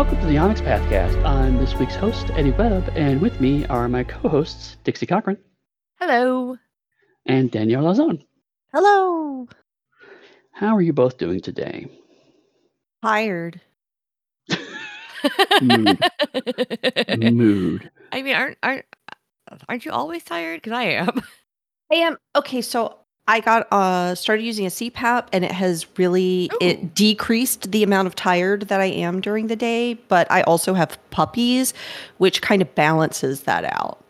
[0.00, 1.22] Welcome to the Onyx Pathcast.
[1.26, 5.36] I'm this week's host, Eddie Webb, and with me are my co-hosts, Dixie Cochrane
[6.00, 6.56] Hello.
[7.26, 8.24] and Danielle Lauzon.
[8.72, 9.46] Hello.
[10.52, 11.86] How are you both doing today?
[13.02, 13.60] Tired.
[15.60, 15.98] Mood.
[17.18, 17.90] Mood.
[18.10, 18.86] I mean, aren't aren't
[19.68, 20.62] aren't you always tired?
[20.62, 21.22] Because I am.
[21.92, 22.62] I am okay.
[22.62, 22.99] So
[23.30, 26.58] I got uh started using a CPAP, and it has really Ooh.
[26.60, 29.94] it decreased the amount of tired that I am during the day.
[29.94, 31.72] But I also have puppies,
[32.18, 34.04] which kind of balances that out.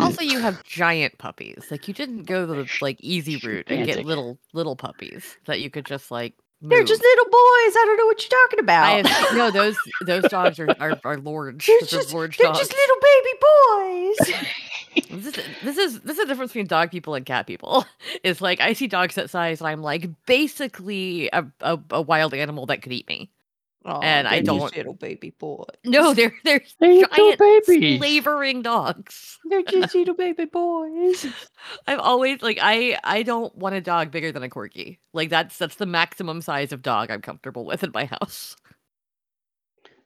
[0.00, 1.68] Also, you have giant puppies.
[1.70, 5.70] Like you didn't go the like easy route and get little little puppies that you
[5.70, 6.34] could just like.
[6.60, 6.88] They're move.
[6.88, 7.32] just little boys.
[7.34, 8.84] I don't know what you're talking about.
[8.84, 9.76] I have, no, those
[10.06, 11.66] those dogs are are, are lords.
[11.66, 12.58] they're just, large they're dogs.
[12.58, 14.44] just little baby boys.
[15.10, 17.84] This is this is this is the difference between dog people and cat people.
[18.24, 22.34] It's like I see dogs that size, and I'm like basically a, a, a wild
[22.34, 23.30] animal that could eat me.
[23.88, 25.64] Aw, And I don't- little baby boys.
[25.84, 27.98] No, they're they're They're giant babies.
[27.98, 29.38] slavering dogs.
[29.48, 31.26] they're just little baby boys.
[31.86, 34.98] I've always like I I don't want a dog bigger than a corgi.
[35.12, 38.56] Like that's that's the maximum size of dog I'm comfortable with in my house.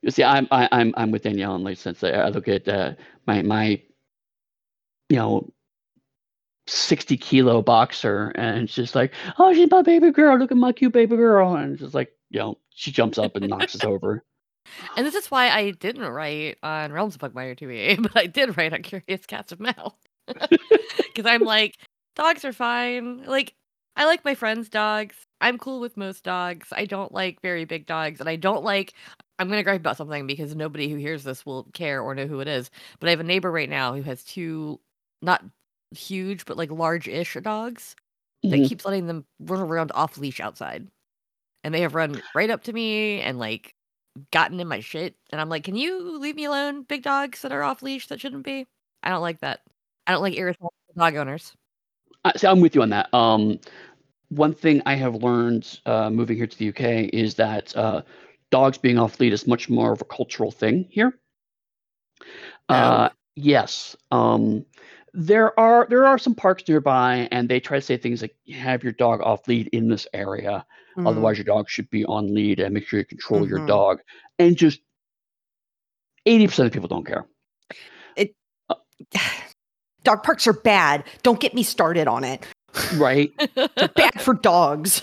[0.02, 2.66] You see, I'm I, I'm I'm with Danielle in the sense that I look at
[2.68, 2.92] uh,
[3.26, 3.80] my my,
[5.08, 5.52] you know,
[6.66, 10.36] sixty kilo boxer, and it's just like, oh, she's my baby girl.
[10.38, 13.36] Look at my cute baby girl, and it's just like, you know, she jumps up
[13.36, 14.24] and knocks us over.
[14.96, 18.56] And this is why I didn't write on Realms of Pugmire 2e, but I did
[18.56, 19.94] write on Curious Cats of Mau.
[21.14, 21.76] Because I'm like,
[22.16, 23.24] dogs are fine.
[23.24, 23.54] Like,
[23.96, 25.16] I like my friends' dogs.
[25.40, 26.68] I'm cool with most dogs.
[26.72, 28.20] I don't like very big dogs.
[28.20, 28.94] And I don't like,
[29.38, 32.26] I'm going to gripe about something because nobody who hears this will care or know
[32.26, 32.70] who it is.
[33.00, 34.80] But I have a neighbor right now who has two,
[35.20, 35.44] not
[35.90, 37.94] huge, but like large ish dogs
[38.44, 38.68] that Mhm.
[38.68, 40.88] keeps letting them run around off leash outside.
[41.64, 43.74] And they have run right up to me and like
[44.30, 45.14] gotten in my shit.
[45.30, 48.20] And I'm like, can you leave me alone, big dogs that are off leash that
[48.20, 48.66] shouldn't be?
[49.02, 49.60] I don't like that.
[50.06, 51.52] I don't like irresponsible dog owners.
[52.24, 53.12] I, see, I'm with you on that.
[53.14, 53.58] Um,
[54.28, 58.02] one thing I have learned uh, moving here to the UK is that uh,
[58.50, 61.18] dogs being off lead is much more of a cultural thing here.
[62.68, 64.64] Uh, yes, um,
[65.14, 68.82] there are there are some parks nearby, and they try to say things like have
[68.82, 70.64] your dog off lead in this area.
[70.96, 71.08] Mm.
[71.08, 73.68] Otherwise, your dog should be on lead, and make sure you control your Mhm.
[73.68, 74.00] dog.
[74.38, 74.80] And just
[76.26, 77.26] eighty percent of people don't care.
[78.16, 78.34] It
[80.04, 81.04] dog parks are bad.
[81.22, 82.46] Don't get me started on it.
[82.94, 83.30] Right?
[83.54, 85.02] They're bad for dogs.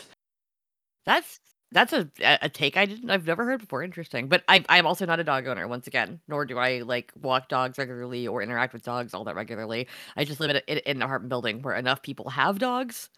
[1.05, 1.39] That's
[1.71, 3.83] that's a a take I didn't I've never heard before.
[3.83, 5.67] Interesting, but I I'm also not a dog owner.
[5.67, 9.35] Once again, nor do I like walk dogs regularly or interact with dogs all that
[9.35, 9.87] regularly.
[10.17, 13.09] I just live in, a, in, an apartment building where enough people have dogs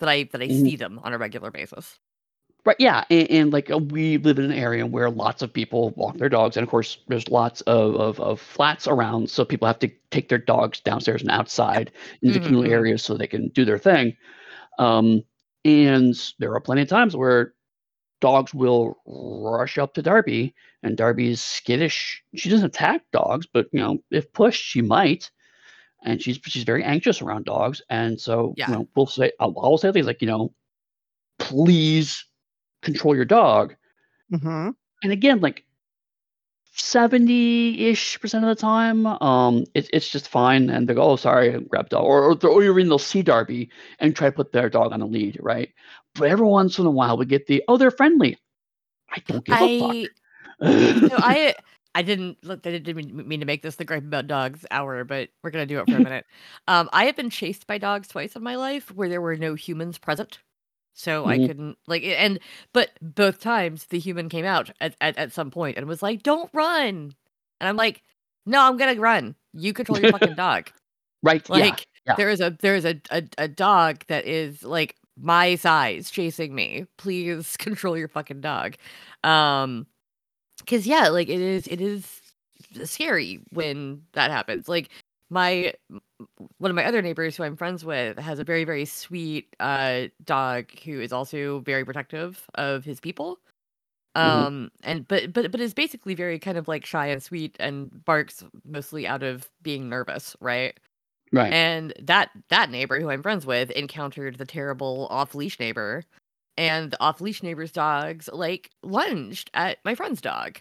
[0.00, 0.74] that I that I Mhm.
[0.74, 1.98] see them on a regular basis.
[2.66, 2.76] Right.
[2.78, 3.04] Yeah.
[3.10, 6.30] And, and like uh, we live in an area where lots of people walk their
[6.30, 9.90] dogs, and of course, there's lots of, of, of flats around, so people have to
[10.10, 13.66] take their dogs downstairs and outside in the Mhm, communal areas so they can do
[13.66, 14.16] their thing.
[14.78, 15.22] Um,
[15.64, 17.54] and there are plenty of times where
[18.24, 22.22] dogs will rush up to Darby, and Darby's skittish.
[22.34, 25.30] She doesn't attack dogs, but you know, if pushed, she might.
[26.06, 28.68] And she's she's very anxious around dogs, and so Yeah.
[28.68, 30.54] you know, we'll say I'll, I'll say things like, you know,
[31.38, 32.24] please
[32.80, 33.74] control your dog.
[34.32, 34.70] Mm-hmm.
[35.02, 35.64] And again, like
[36.76, 40.70] 70-ish percent of the time, um, it's it's just fine.
[40.70, 42.04] And they go, oh, sorry, grab dog.
[42.04, 43.70] Or, or, or you're in, they'll see Darby
[44.00, 45.70] and try to put their dog on a lead, right?
[46.14, 48.38] But every once in a while, we get the, oh, they're friendly.
[49.10, 51.08] I don't give a I fuck.
[51.08, 51.54] so I
[51.94, 52.66] I didn't look.
[52.66, 55.66] I didn't mean- mean to make this the gripe about dogs hour, but we're gonna
[55.66, 56.26] do it for a minute.
[56.66, 59.54] Um, I have been chased by dogs twice in my life where there were no
[59.54, 60.40] humans present,
[60.94, 61.46] so I Mhm.
[61.48, 62.02] couldn't like.
[62.04, 62.40] And
[62.72, 66.22] but both times the human came out at, at at some point and was like,
[66.22, 67.14] "Don't run,"
[67.60, 68.02] and I'm like,
[68.46, 69.36] "No, I'm gonna run.
[69.54, 70.70] You control your fucking dog."
[71.22, 71.46] right.
[71.48, 71.54] yeah.
[71.56, 72.14] Like yeah.
[72.16, 76.54] there is a there is a, a a dog that is like my size chasing
[76.54, 76.86] me.
[76.98, 78.76] Please control your fucking dog.
[79.24, 79.86] Um
[80.66, 82.20] cuz yeah, like it is it is
[82.84, 84.68] scary when that happens.
[84.68, 84.90] Like
[85.30, 85.74] my
[86.58, 90.04] one of my other neighbors who I'm friends with has a very very sweet uh
[90.24, 93.38] dog who is also very protective of his people.
[94.22, 94.46] Mhm.
[94.46, 98.04] Um and but but but is basically very kind of like shy and sweet and
[98.04, 100.78] barks mostly out of being nervous, right?
[101.32, 101.58] Right.
[101.68, 106.04] And that that neighbor who I'm friends with encountered the terrible off leash neighbor,
[106.56, 110.60] and the off leash neighbor's dogs like lunged at my friend's dog,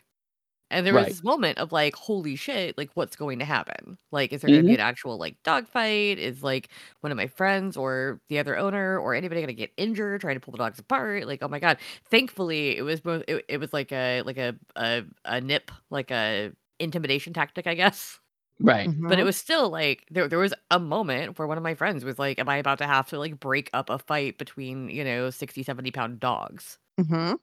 [0.74, 1.10] And there was Right.
[1.10, 3.98] this moment of like, holy shit, like what's going to happen?
[4.12, 4.75] Like, is there gonna be Mhm.
[4.75, 6.20] an actual like dog fight?
[6.20, 6.70] Is like
[7.02, 10.40] one of my friends or the other owner or anybody gonna get injured trying to
[10.42, 11.28] pull the dogs apart?
[11.28, 11.78] Like, oh my god.
[12.10, 16.12] Thankfully, it was both it, it was like a like a, a a nip, like
[16.12, 18.20] a intimidation tactic, I guess.
[18.60, 18.92] Right.
[19.08, 19.25] But it Mhm.
[19.25, 22.40] was still like there there was a moment where one of my friends was like,
[22.40, 25.64] Am I about to have to like break up a fight between, you know, 60,
[25.64, 26.80] 70 pound dogs?
[26.98, 27.38] Mhm.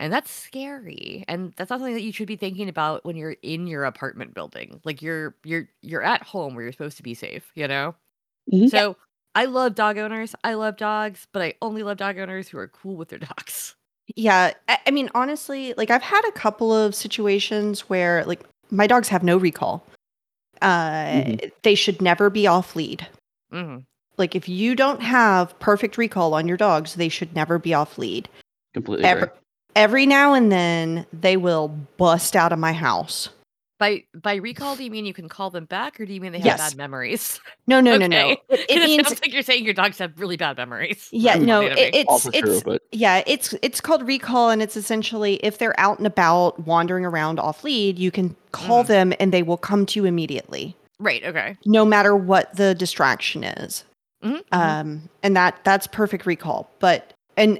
[0.00, 1.24] And that's scary.
[1.28, 4.32] And that's not something that you should be thinking about when you're in your apartment
[4.34, 4.80] building.
[4.82, 7.94] Like you're you're you're at home where you're supposed to be safe, you know?
[8.50, 8.70] Mhm.
[8.70, 8.96] So
[9.34, 10.34] I love dog owners.
[10.42, 13.76] I love dogs, but I only love dog owners who are cool with their dogs.
[14.16, 18.86] Yeah, I, I mean, honestly, like I've had a couple of situations where like my
[18.86, 19.84] dogs have no recall.
[20.62, 21.52] Uh, Mhm.
[21.62, 23.06] they should never be off lead.
[23.52, 23.78] hmm
[24.16, 27.98] Like if you don't have perfect recall on your dogs, they should never be off
[27.98, 28.28] lead.
[28.74, 29.22] Completely agree.
[29.22, 29.32] Ever,
[29.76, 33.28] every now and then they will bust out of my house.
[33.78, 36.32] By by recall, do you mean you can call them back, or do you mean
[36.32, 36.58] they have Yes.
[36.58, 37.40] bad memories?
[37.66, 38.32] No, no, no, no.
[38.32, 38.42] Okay.
[38.50, 41.08] It, it 'Cause means sounds like you're saying your dogs have really bad memories.
[41.12, 41.62] yeah, no.
[41.62, 42.00] funny to It, me.
[42.00, 45.96] it's true, it's but yeah, it's it's called recall, and it's essentially if they're out
[45.96, 48.88] and about wandering around off lead, you can call Mhm.
[48.88, 50.76] them and they will come to you immediately.
[50.98, 51.24] right.
[51.24, 51.56] Okay.
[51.64, 53.84] no matter what the distraction is.
[54.22, 54.58] Mhm, mhm.
[54.58, 56.68] Um, and that that's perfect recall.
[56.80, 57.58] But and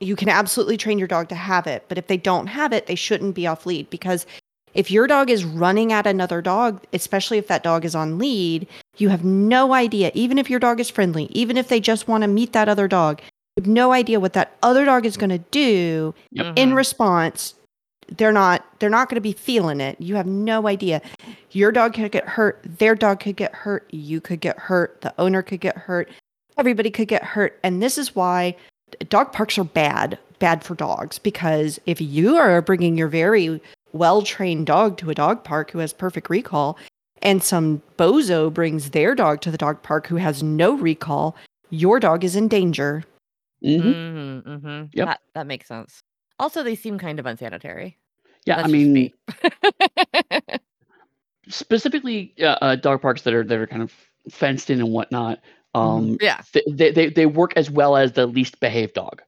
[0.00, 2.86] you can absolutely train your dog to have it, but if they don't have it,
[2.86, 4.26] they shouldn't be off lead because
[4.72, 8.66] if your dog is running at another dog, especially if that dog is on lead,
[8.96, 12.22] you have no idea, even if your dog is friendly, even if they just want
[12.22, 13.20] to meet that other dog,
[13.56, 16.76] you have no idea what that other dog is going to do in Mhm.
[16.76, 17.54] response.
[18.16, 19.96] They're not they're not going to be feeling it.
[20.00, 21.00] You have no idea.
[21.50, 25.12] Your dog could get hurt their dog could get hurt you could get hurt the
[25.18, 26.08] owner could get hurt
[26.58, 28.56] everybody could get hurt and this is why
[29.08, 33.60] dog parks are bad bad for dogs because if you are bringing your very
[33.92, 36.78] well trained dog to a dog park who has perfect recall
[37.22, 41.36] and some bozo brings their dog to the dog park who has no recall
[41.70, 43.04] your dog is in danger
[43.62, 43.82] Mhm.
[43.82, 44.88] Mhm, mhm.
[44.94, 45.06] Yep.
[45.06, 46.00] That that makes sense.
[46.38, 47.98] Also, they seem kind of unsanitary.
[48.46, 49.14] yeah, That's I mean, me.
[51.48, 53.92] specifically uh, uh, dog parks that are that are kind of
[54.30, 55.40] fenced in and whatnot.
[55.74, 56.40] Um, Yeah.
[56.52, 59.22] th- they, they they work as well as the least behaved dog.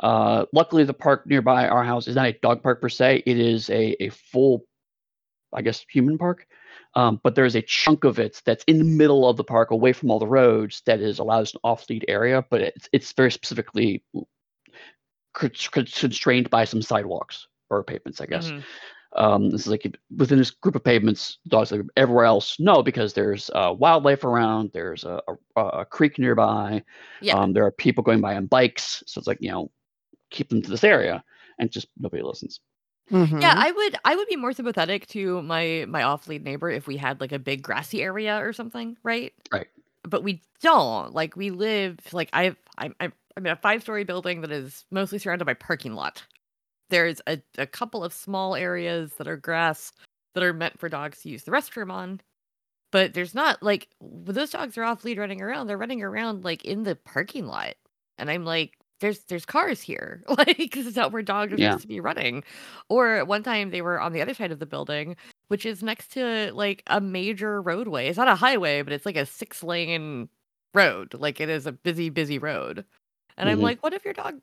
[0.00, 3.22] Uh, luckily, the park nearby our house is not a dog park per se.
[3.26, 4.64] It is a a full,
[5.52, 6.46] I guess, human park.
[6.94, 9.92] Um, but there's a chunk of it that's in the middle of the park, away
[9.92, 12.44] from all the roads, that is allows an off-lead area.
[12.50, 14.02] But it's it's very specifically
[15.34, 18.50] con- con- constrained by some sidewalks or pavements, I guess.
[18.50, 18.62] Mhm.
[19.16, 22.56] Um, this is like within this group of pavements, dogs like everywhere else.
[22.58, 24.70] No, because there's uh, wildlife around.
[24.72, 25.20] There's a,
[25.56, 26.84] a, a creek nearby.
[27.20, 27.36] Yeah.
[27.38, 29.02] Um, there are people going by on bikes.
[29.06, 29.70] So it's like you know,
[30.30, 31.24] keep them to this area,
[31.58, 32.60] and just nobody listens.
[33.10, 33.42] Yeah, Mhm.
[33.42, 37.20] I would I would be more sympathetic to my my off-lead neighbor if we had
[37.20, 39.32] like a big grassy area or something, right?
[39.50, 39.68] Right.
[40.02, 41.14] But we don't.
[41.14, 45.18] Like we live like I've I'm I'm I'm in a five-story building that is mostly
[45.18, 46.22] surrounded by parking lot.
[46.90, 49.92] There's a, a couple of small areas that are grass
[50.34, 52.20] that are meant for dogs to use the restroom on.
[52.92, 56.44] But there's not like when those dogs are off lead running around, they're running around
[56.44, 57.74] like in the parking lot.
[58.18, 60.22] And I'm like, there's there's cars here.
[60.28, 61.72] Like this is not where dogs are Yeah.
[61.72, 62.44] supposed to be running.
[62.88, 65.16] Or one time they were on the other side of the building,
[65.48, 68.08] which is next to like a major roadway.
[68.08, 70.28] It's not a highway, but it's like a six lane
[70.74, 71.14] road.
[71.14, 72.84] Like it is a busy, busy road.
[73.36, 73.62] And I'm Mhm.
[73.62, 74.40] like, what if your dog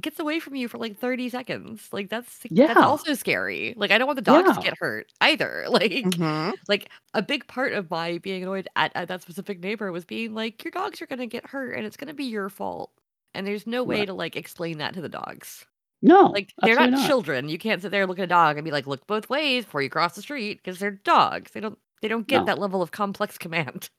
[0.00, 1.88] gets away from you for like 30 seconds?
[1.92, 2.68] Like that's yeah.
[2.68, 2.86] that's Yeah.
[2.86, 3.74] also scary.
[3.76, 5.66] Like I don't want the dogs to get hurt either.
[5.70, 6.54] Like Mhm.
[6.68, 10.34] like a big part of my being annoyed at, at that specific neighbor was being
[10.34, 12.90] like, your dogs are gonna get hurt and it's gonna be your fault.
[13.34, 14.06] And there's no way Right.
[14.06, 15.64] to like explain that to the dogs.
[16.02, 17.06] No, Like they're not, not.
[17.08, 17.48] children.
[17.48, 19.64] You can't sit there and look at a dog and be like, look both ways
[19.64, 21.50] before you cross the street because they're dogs.
[21.52, 22.44] They don't they don't get No.
[22.46, 23.90] that level of complex command.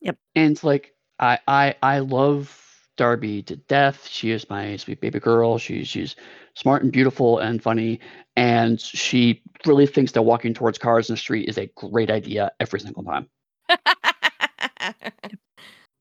[0.00, 0.16] Yep.
[0.36, 2.67] And it's like I I I love
[2.98, 4.06] Darby to death.
[4.08, 5.58] She is my sweet baby girl.
[5.58, 6.16] She's she's
[6.54, 8.00] smart and beautiful and funny,
[8.36, 12.52] and she really thinks that walking towards cars in the street is a great idea
[12.60, 13.28] every single time.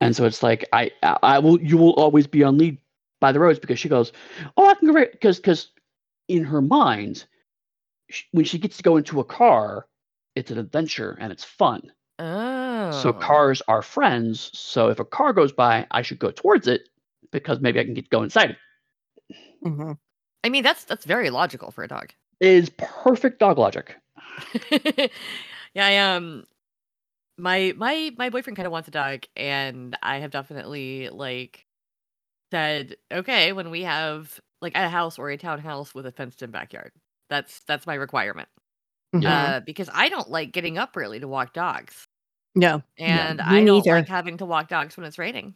[0.01, 2.79] And so it's like I I will you will always be on lead
[3.21, 4.11] by the roads because she goes,
[4.57, 5.71] oh I can go right because because
[6.27, 7.25] in her mind,
[8.11, 9.87] sh- when she gets to go into a car,
[10.35, 11.91] it's an adventure and it's fun.
[12.19, 12.91] Oh.
[12.91, 14.51] So cars are friends.
[14.57, 16.89] So if a car goes by, I should go towards it
[17.31, 18.57] because maybe I can get go inside it.
[19.63, 19.97] Mhm.
[20.43, 22.13] I mean that's that's very logical for a dog.
[22.39, 23.95] It is perfect dog logic.
[24.71, 25.07] yeah,
[25.77, 26.45] I um
[27.37, 31.65] my my my boyfriend kind of wants a dog and I have definitely like
[32.51, 36.51] said, okay, when we have like a house or a townhouse with a fenced in
[36.51, 36.91] backyard.
[37.29, 38.49] That's that's my requirement.
[39.21, 39.53] Mhm.
[39.53, 42.07] uh, because I don't like getting up early to walk dogs,
[42.55, 42.81] no.
[42.97, 43.91] and me I don't neither.
[43.91, 45.55] like having to walk dogs when it's raining.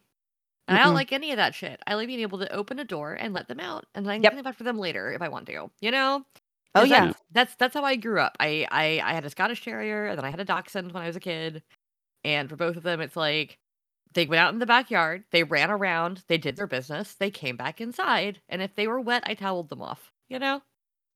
[0.67, 1.81] And I don't like any of that shit.
[1.87, 4.17] I like being able to open a door and let them out, and then I
[4.17, 4.31] can Yep.
[4.31, 5.71] clean up after them later if I want to.
[5.81, 6.25] You know?
[6.75, 7.13] Oh yeah.
[7.13, 8.37] that's, that's that's how I grew up.
[8.39, 11.07] I, I I had a Scottish Terrier, and then I had a Dachshund when I
[11.07, 11.63] was a kid,
[12.23, 13.59] and for both of them, it's like
[14.13, 17.57] they went out in the backyard, they ran around, they did their business, they came
[17.57, 20.11] back inside, and if they were wet, I toweled them off.
[20.29, 20.61] You know?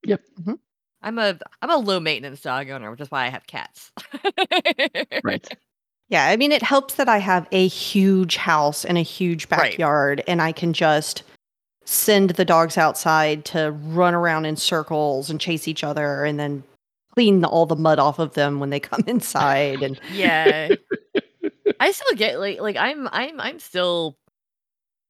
[0.04, 0.24] Yep.
[0.38, 0.58] Mhm.
[1.06, 3.92] I'm a I'm a low maintenance dog owner, which is why I have cats.
[5.22, 5.48] Right.
[6.08, 9.72] Yeah, I mean, it helps that I have a huge house and a huge Right.
[9.72, 11.24] backyard, and I can just
[11.84, 16.62] send the dogs outside to run around in circles and chase each other, and then
[17.12, 19.82] clean all the mud off of them when they come inside.
[19.82, 20.76] And Yeah.
[21.80, 24.16] I still get like like I'm I'm I'm still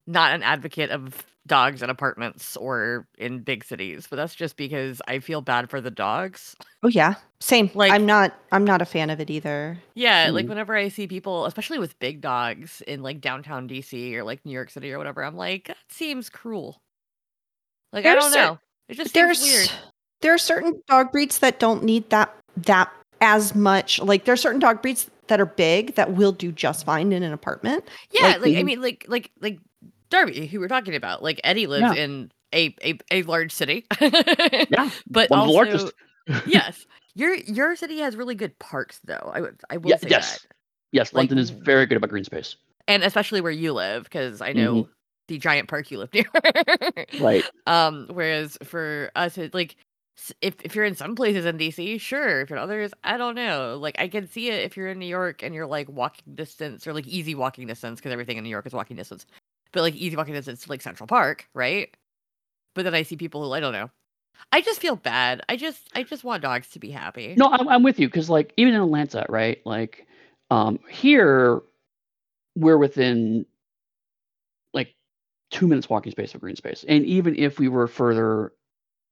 [0.07, 5.00] not an advocate of dogs in apartments or in big cities, but that's just because
[5.09, 6.57] I feel bad for the dogs.
[6.83, 7.71] oh yeah, same.
[7.75, 8.35] Like- I'm not.
[8.53, 9.79] I'm not a fan of it either.
[9.95, 10.50] Yeah, like Mhm.
[10.50, 14.53] whenever I see people, especially with big dogs in like downtown DC or like New
[14.53, 16.81] York City or whatever, I'm like, that seems cruel.
[17.93, 18.59] Like I There's don't cer- know.
[18.88, 19.71] It just seems weird.
[20.23, 24.00] There are certain dog breeds that don't need that that as much.
[24.00, 27.23] Like there are certain dog breeds that are big that will do just fine in
[27.23, 27.85] an apartment.
[28.12, 29.59] Yeah, like, like, I mean, like like like
[30.10, 32.02] Darby, who we're talking about, like Eddie lives Yeah.
[32.02, 34.90] in a, a a large city, Yeah.
[35.10, 35.90] but One also
[36.46, 39.30] yes, your your city has really good parks, though.
[39.34, 40.38] I would I will Yeah, say yes.
[40.44, 40.54] that,
[40.92, 41.12] Yes.
[41.12, 42.56] Like, London is very good about green space.
[42.88, 44.90] and especially where you live, because I know Mm-hmm.
[45.28, 46.25] the giant park you live near.
[47.18, 47.44] Right.
[47.66, 49.75] Um, whereas for us, it like
[50.40, 52.40] if if you're in some places in DC, sure.
[52.42, 53.76] If you're in others, I don't know.
[53.80, 56.86] Like I can see it if you're in New York and you're like walking distance
[56.86, 59.26] or like easy walking distance because everything in New York is walking distance,
[59.76, 61.95] but like easy walking distance to like Central Park, right?
[62.75, 63.90] But then I see people who I don't know.
[64.50, 65.42] I just feel bad.
[65.50, 67.35] I just I just want dogs to be happy.
[67.37, 69.61] No, I'm, I'm with you because like even in Atlanta, right?
[69.66, 70.06] Like
[70.50, 71.61] um here
[72.54, 73.45] we're within
[74.73, 74.95] like
[75.50, 76.83] two minutes walking space of green space.
[76.88, 78.54] And even if we were further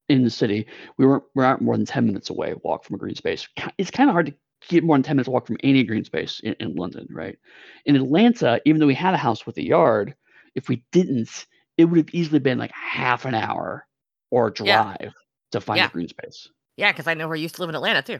[0.09, 0.65] in the city,
[0.97, 3.47] we weren't we aren't more than 10 minutes away walk from a green space.
[3.77, 4.33] It's kind of hard to
[4.67, 7.37] get more than 10 minutes walk from any green space in, in London, right?
[7.85, 10.15] In Atlanta, even though we had a house with a yard,
[10.55, 11.45] if we didn't,
[11.77, 13.85] it would have easily been like half an hour
[14.31, 14.83] or a Yeah.
[14.97, 15.13] drive
[15.51, 15.87] to find Yeah.
[15.87, 16.49] a green space.
[16.77, 18.19] Yeah, because I know where I used to live in Atlanta too.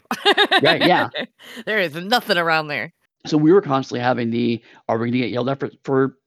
[0.61, 1.09] Right, yeah.
[1.65, 2.93] there is nothing around there.
[3.25, 6.17] so we were constantly having the are we going to get yelled at for, for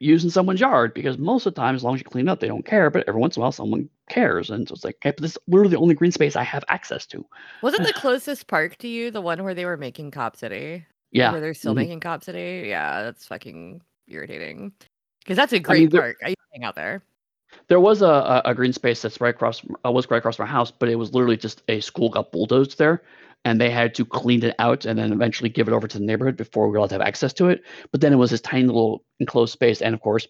[0.00, 2.48] using someone's yard because most of the time as long as you clean up they
[2.48, 5.10] don't care but every once in a while someone cares and so it's like okay
[5.12, 7.24] but this is literally the only green space i have access to
[7.62, 10.84] Wasn't the closest park to you the one where they were making Cop City?
[11.12, 11.76] yeah Where they're still mhm.
[11.76, 12.68] making Cop City?
[12.68, 14.72] Yeah, that's fucking irritating.
[15.24, 16.16] Because that's a mean, great there- park.
[16.22, 17.02] I used to hang out there.
[17.68, 20.38] there was a, a, a green space that's right across from, uh, was right across
[20.38, 23.02] my house but it was literally just a school got bulldozed there
[23.46, 26.04] and they had to clean it out and then eventually give it over to the
[26.04, 27.62] neighborhood before we were allowed to have access to it
[27.92, 30.26] but then it was this tiny little enclosed space and of course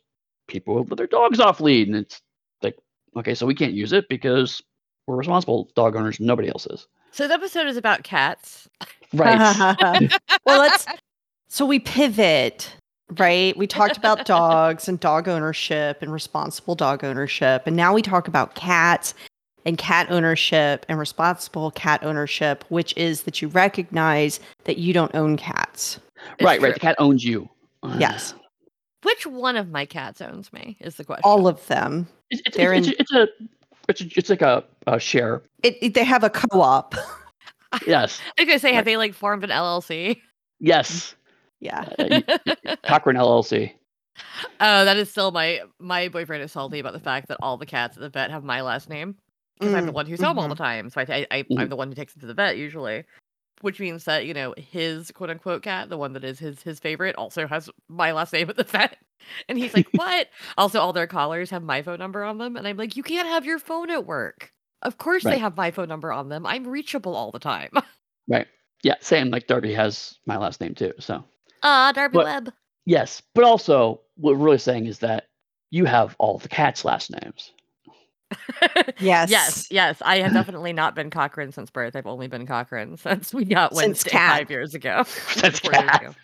[0.49, 2.21] people would let their dogs off lead and it's
[2.63, 2.77] like
[3.17, 4.63] okay so we can't use it because
[5.07, 8.69] we're responsible dog owners nobody else is So the episode is about cats.
[9.15, 9.39] right
[10.47, 10.87] well, let's.
[11.49, 12.75] So we pivot,
[13.19, 13.57] right?
[13.57, 18.29] We talked about dogs and dog ownership and responsible dog ownership, and now we talk
[18.29, 19.15] about cats
[19.67, 25.15] and cat ownership and responsible cat ownership, which is that you recognize that you don't
[25.15, 25.99] own cats.
[26.35, 26.69] It's right, true.
[26.69, 26.75] right.
[26.75, 27.49] The cat owns you.
[27.83, 28.35] Uh, yes,
[29.03, 31.23] Which one of my cats owns me is the question.
[31.25, 32.07] all of them.
[32.31, 33.29] It's, it's, They're it's, in- it's, a,
[33.89, 35.43] it's a it's like a, a share.
[35.63, 36.95] It, it- they have a co-op.
[37.87, 38.85] Yes, I was gonna say, have Right.
[38.85, 40.21] they like formed an LLC?
[40.61, 41.15] yes.
[41.65, 41.89] Yeah.
[41.99, 42.21] Uh,
[42.87, 43.75] Cochrane LLC.
[44.61, 47.67] Oh, that is still my my boyfriend is salty about the fact that all the
[47.67, 49.17] cats at the vet have my last name
[49.59, 50.59] because I'm the Mm, one who's home all the mhm.
[50.59, 50.91] time.
[50.91, 51.59] So I, I, I Mhm.
[51.59, 53.05] I'm the one who takes them to the vet usually,
[53.63, 56.81] which means that you know his quote unquote cat, the one that is his his
[56.81, 58.99] favorite, also has my last name at the vet.
[59.49, 60.29] And he's like, "What?"
[60.59, 63.29] also, all their collars have my phone number on them, and I'm like, "You can't
[63.29, 64.53] have your phone at work."
[64.83, 66.47] Of course, they have my phone number on them.
[66.47, 67.71] I'm reachable all the time.
[68.29, 68.47] Right.
[68.83, 68.95] Yeah.
[69.01, 69.31] Same.
[69.31, 70.93] Like Darby has my last name too.
[70.99, 71.25] So
[71.65, 72.53] Ah, Darby But- Webb.
[72.85, 75.29] yes, but also what we're really saying is that
[75.71, 77.51] you have all the cats' last names.
[78.99, 79.31] Yes.
[79.31, 80.03] Yes, yes.
[80.05, 81.95] I have definitely not been Cochrane since birth.
[81.97, 84.39] I've only been Cochrane since we got Since Wednesday cat.
[84.39, 85.05] five years ago.
[85.37, 86.03] That's Four years cat.
[86.03, 86.15] ago.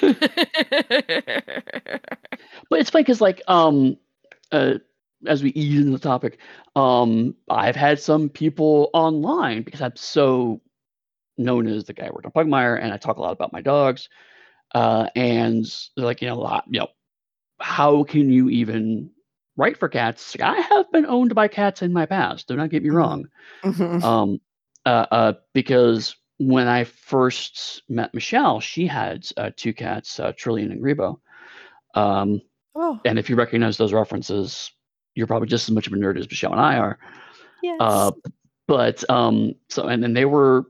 [2.68, 3.96] But it's funny because like um
[4.52, 4.74] uh
[5.26, 6.38] as we ease into the topic,
[6.76, 10.60] um I've had some people online because I'm so
[11.40, 13.62] known as the guy who worked on Pugmire and I talk a lot about my
[13.62, 14.08] dogs.
[14.74, 15.64] Uh and
[15.96, 16.88] they're like, you know, a lot, you know,
[17.60, 19.10] how can you even
[19.56, 20.36] write for cats.
[20.42, 22.48] I have been owned by cats in my past.
[22.48, 22.94] Do not get me Mhm.
[22.94, 23.24] wrong.
[23.62, 24.02] Mhm.
[24.02, 24.40] Um,
[24.86, 30.72] uh, uh, because when I first met Michelle, she had uh, two cats, uh, Trillian
[30.72, 31.20] and Greebo.
[31.94, 32.40] Um,
[32.74, 34.72] oh, and if you recognize those references,
[35.14, 36.98] you're probably just as much of a nerd as Michelle and I are.
[37.62, 37.76] yes.
[37.80, 38.12] Uh,
[38.66, 40.64] but um, so and then they were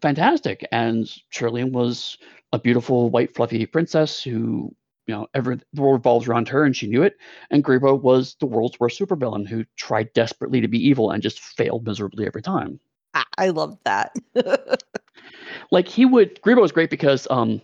[0.00, 2.18] fantastic, and Trillian was
[2.52, 4.74] a beautiful white fluffy princess who
[5.06, 7.16] you know every the world revolves around her, and she knew it.
[7.50, 11.40] And Greebo was the world's worst supervillain who tried desperately to be evil and just
[11.40, 12.80] failed miserably every time.
[13.14, 14.14] I, I love that.
[15.70, 17.60] Like he would, Greebo was great because um,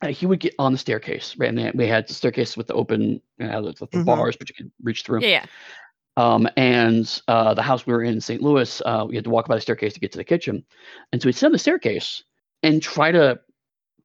[0.00, 1.48] uh, he would get on the staircase, right?
[1.48, 4.06] And they, we had the staircase with the open, you know, with the Mhm.
[4.06, 5.22] bars, but you could reach through.
[5.22, 5.46] Yeah, yeah.
[6.16, 8.42] Um, and uh, the house we were in, St.
[8.42, 10.64] Louis, uh, we had to walk by the staircase to get to the kitchen.
[11.12, 12.22] And so he'd sit on the staircase
[12.62, 13.40] and try to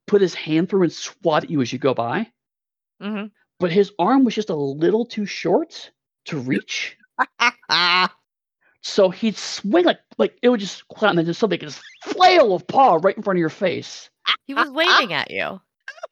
[0.08, 2.32] put his hand through and swat at you as you go by.
[3.02, 3.26] hmm
[3.60, 5.92] But his arm was just a little too short
[6.26, 6.98] to reach.
[8.82, 12.54] So he'd swing like like it would just clap and then just something this flail
[12.54, 14.10] of paw right in front of your face.
[14.46, 15.60] He was waving at you.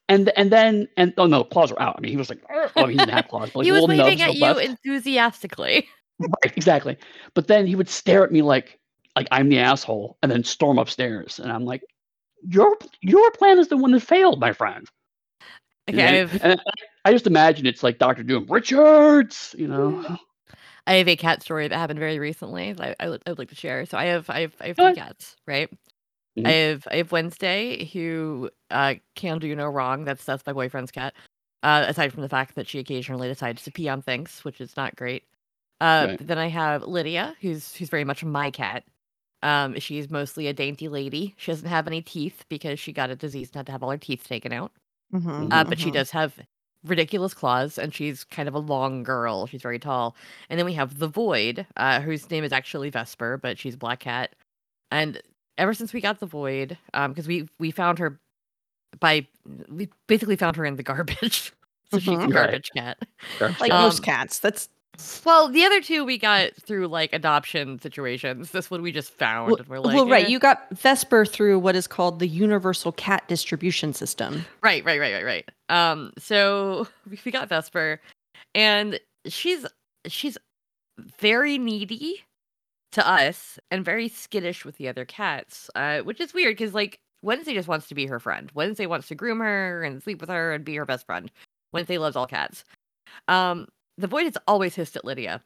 [0.07, 1.95] And and then and oh no, claws were out.
[1.97, 2.41] I mean, he was like,
[2.75, 4.61] oh, he didn't have claws, but like he was waving at you left.
[4.61, 5.87] enthusiastically.
[6.19, 6.97] Right, exactly.
[7.33, 8.79] But then he would stare at me like
[9.15, 11.39] like I'm the asshole, and then storm upstairs.
[11.39, 11.81] And I'm like,
[12.47, 14.87] your your plan is the one that failed, my friend.
[15.89, 16.61] Okay, And, I then- have and
[17.03, 20.17] I just imagine it's like Doctor Doom, Richards, you know.
[20.87, 23.39] I have a cat story that happened very recently that I, I, would, I would
[23.39, 23.85] like to share.
[23.85, 25.69] So I have I have I have three cats, right?
[26.43, 30.03] I have I have Wednesday who uh, can do no wrong.
[30.05, 31.13] That's that's my boyfriend's cat.
[31.63, 34.75] Uh, aside from the fact that she occasionally decides to pee on things, which is
[34.77, 35.23] not great.
[35.81, 36.17] Uh, Right.
[36.17, 38.83] but then I have Lydia, who's who's very much my cat.
[39.43, 41.33] Um, she's mostly a dainty lady.
[41.37, 43.91] She doesn't have any teeth because she got a disease and had to have all
[43.91, 44.71] her teeth taken out.
[45.13, 45.93] Mhm, Uh, but she mhm.
[45.93, 46.39] does have
[46.83, 49.47] ridiculous claws, and she's kind of a long girl.
[49.47, 50.15] She's very tall.
[50.49, 53.77] And then we have the Void, uh, whose name is actually Vesper, but she's a
[53.77, 54.35] black cat.
[54.91, 55.21] And
[55.57, 58.19] ever since we got the Void, um, because we we found her
[58.99, 59.27] by
[59.69, 61.51] we basically found her in the garbage,
[61.91, 62.21] so she's a Mhm.
[62.23, 62.31] Right.
[62.33, 62.97] garbage cat.
[63.39, 63.81] Garbage Like cat.
[63.81, 64.39] most Um, cats.
[64.39, 64.69] That's
[65.25, 68.51] Well, the other two we got through like adoption situations.
[68.51, 70.25] This one we just found, well, and we're like, well, right.
[70.25, 70.29] eh.
[70.29, 74.45] You got Vesper through what is called the Universal Cat Distribution System.
[74.63, 75.49] Right, right, right, right, right.
[75.69, 77.99] Um, so we we got Vesper,
[78.53, 79.65] and she's
[80.07, 80.37] she's
[81.19, 82.23] very needy
[82.95, 86.99] to us and very skittish with the other cats, uh, which is weird because like
[87.21, 88.51] Wednesday just wants to be her friend.
[88.53, 91.29] Wednesday wants to groom her and sleep with her and be her best friend.
[91.73, 92.63] Wednesday loves all cats.
[93.27, 95.43] Um, the void is always hissed at Lydia.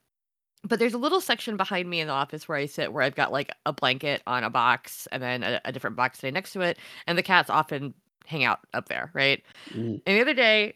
[0.63, 3.15] But there's a little section behind me in the office where I sit where I've
[3.15, 6.51] got like a blanket on a box and then a, a different box sitting next
[6.53, 6.77] to it.
[7.07, 7.93] And the cats often
[8.25, 9.41] hang out up there, right?
[9.69, 10.01] Mm.
[10.05, 10.75] And the other day,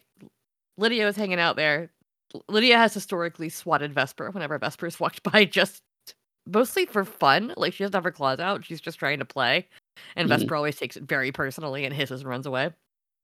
[0.77, 1.91] Lydia was hanging out there.
[2.47, 5.83] Lydia has historically swatted Vesper whenever Vesper's walked by, just
[6.47, 7.53] mostly for fun.
[7.58, 9.67] Like she doesn't have her claws out; she's just trying to play.
[10.15, 10.29] And Mhm.
[10.29, 12.73] Vesper always takes it very personally and hisses and runs away.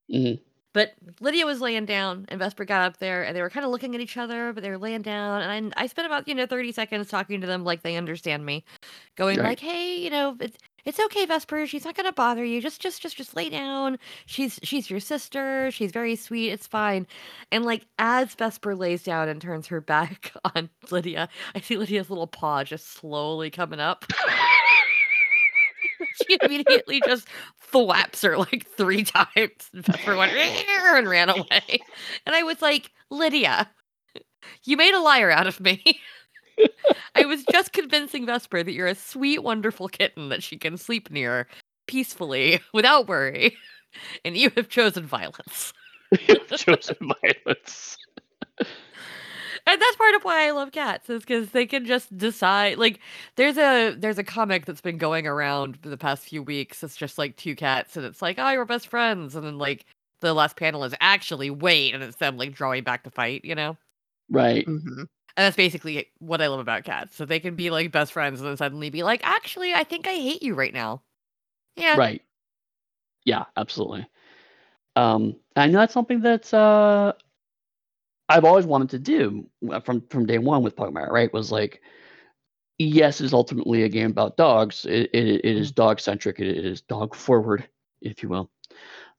[0.10, 0.39] Mhm.
[0.73, 3.71] But Lydia was laying down, and Vesper got up there, and they were kind of
[3.71, 5.41] looking at each other, but they were laying down.
[5.41, 8.45] And I, I spent about you know thirty seconds talking to them like they understand
[8.45, 8.63] me,
[9.17, 9.43] going Right.
[9.43, 11.67] like, "Hey, you know, it's it's okay, Vesper.
[11.67, 12.61] She's not gonna bother you.
[12.61, 13.97] Just just just just lay down.
[14.25, 15.71] She's she's your sister.
[15.71, 16.49] She's very sweet.
[16.51, 17.07] It's fine."
[17.51, 22.09] And like as Vesper lays down and turns her back on Lydia, I see Lydia's
[22.09, 24.05] little paw just slowly coming up.
[26.27, 27.27] she immediately just
[27.71, 29.69] thwaps her like three times.
[29.73, 31.79] And Vesper went and ran away.
[32.25, 33.69] And I was like, Lydia,
[34.63, 35.81] you made a liar out of me.
[37.15, 41.09] I was just convincing Vesper that you're a sweet, wonderful kitten that she can sleep
[41.11, 41.47] near
[41.87, 43.57] peacefully without worry.
[44.23, 45.73] And you have chosen violence.
[46.11, 47.97] you have Chosen violence.
[48.59, 52.77] and that's part of why I love cats is because they can just decide.
[52.77, 52.99] Like,
[53.35, 56.83] there's a there's a comic that's been going around for the past few weeks.
[56.83, 59.85] It's just like two cats, and it's like, oh, you're best friends, and then like
[60.21, 63.55] the last panel is actually wait, and it's them like drawing back to fight, you
[63.55, 63.77] know.
[64.29, 64.65] Right.
[64.67, 65.07] Mhm.
[65.39, 67.15] And that's basically what I love about cats.
[67.15, 70.06] So they can be like best friends, and then suddenly be like, actually, I think
[70.06, 71.02] I hate you right now.
[71.78, 71.95] Yeah.
[71.95, 72.21] Right.
[73.23, 74.06] Yeah, absolutely.
[74.97, 77.13] Um, I know that's something that's uh,
[78.28, 81.10] I've always wanted to do uh, from from day one with Pugmire.
[81.10, 81.80] Right, was like,
[82.78, 84.84] yes, it's ultimately a game about dogs.
[84.84, 86.41] It it, it is dog centric.
[86.41, 87.65] It is dog forward,
[88.02, 88.52] if you will.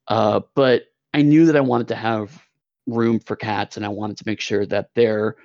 [0.07, 0.83] Uh, but
[1.15, 2.47] I knew that I wanted to have
[2.87, 5.37] room for cats, and I wanted to make sure that their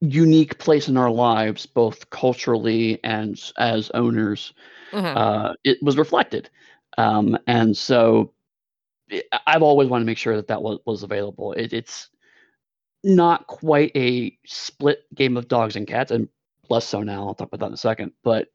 [0.00, 4.52] unique place in our lives, both culturally and as owners,
[4.92, 5.16] Mhm.
[5.16, 6.50] uh, it was reflected.
[6.98, 8.32] Um, and so
[9.46, 11.52] I've always wanted to make sure that that was, was available.
[11.52, 12.08] It, it's
[13.04, 16.28] not quite a split game of dogs and cats, and
[16.68, 17.26] less so now.
[17.26, 18.12] I'll talk about that in a second.
[18.24, 18.48] But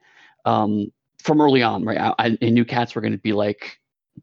[0.46, 0.92] um,
[1.24, 3.80] from early on, right, I, I knew cats were going to be like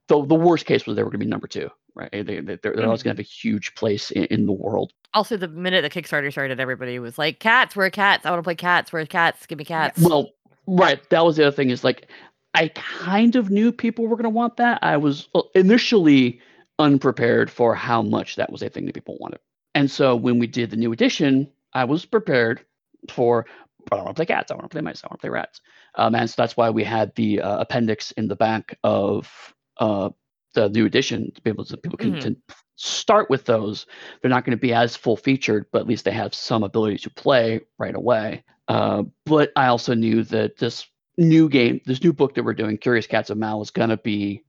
[0.09, 2.11] the the worst case was they were going to be number two, right?
[2.11, 4.93] They, they're, they're always going to have a huge place in, in the world.
[5.15, 8.25] Also, the minute the Kickstarter started, everybody was like, "Cats, where are cats?
[8.25, 8.93] I want to play cats.
[8.93, 9.47] Where are cats?
[9.47, 10.31] Give me cats." Well,
[10.67, 11.01] right.
[11.11, 12.09] That was the other thing is like,
[12.55, 14.79] I kind of knew people were going to want that.
[14.83, 16.41] I was initially
[16.79, 19.41] unprepared for how much that was a thing that people wanted.
[19.75, 22.65] And so when we did the new edition, I was prepared
[23.11, 23.47] for,
[23.93, 25.31] I don't want to play cats, I want to play mice, I want to play
[25.31, 25.61] rats.
[25.95, 30.11] Um, and so that's why we had the uh, appendix in the back of uh,
[30.55, 32.21] the new edition to be able to people can Mhm.
[32.21, 32.37] to
[32.77, 33.87] start with those.
[34.21, 36.99] They're not going to be as full featured, but at least they have some ability
[36.99, 38.45] to play right away.
[38.69, 42.79] Uh, but I also knew that this new game, this new book that we're doing,
[42.79, 44.45] Curious Cats of Mau, was going to be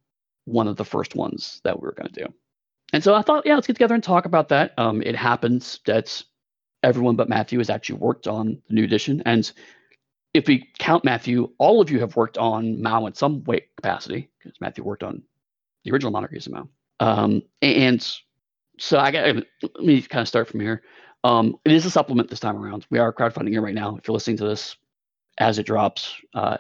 [0.45, 2.33] one of the first ones that we were going to do.
[2.93, 4.73] And so I thought, yeah, let's get together and talk about that.
[4.77, 6.21] Um, it happens that
[6.83, 9.21] everyone but Matthew has actually worked on the new edition.
[9.25, 9.51] And
[10.33, 14.29] if we count Matthew, all of you have worked on Mau in some way capacity,
[14.37, 15.23] because Matthew worked on
[15.83, 16.69] the original Mau.
[16.99, 18.05] Um, and
[18.77, 20.81] so I got let me kind of start from here.
[21.23, 22.85] Um, it is a supplement this time around.
[22.89, 23.97] We are crowdfunding it right now.
[23.97, 24.75] If you're listening to this
[25.37, 26.57] as it drops, uh,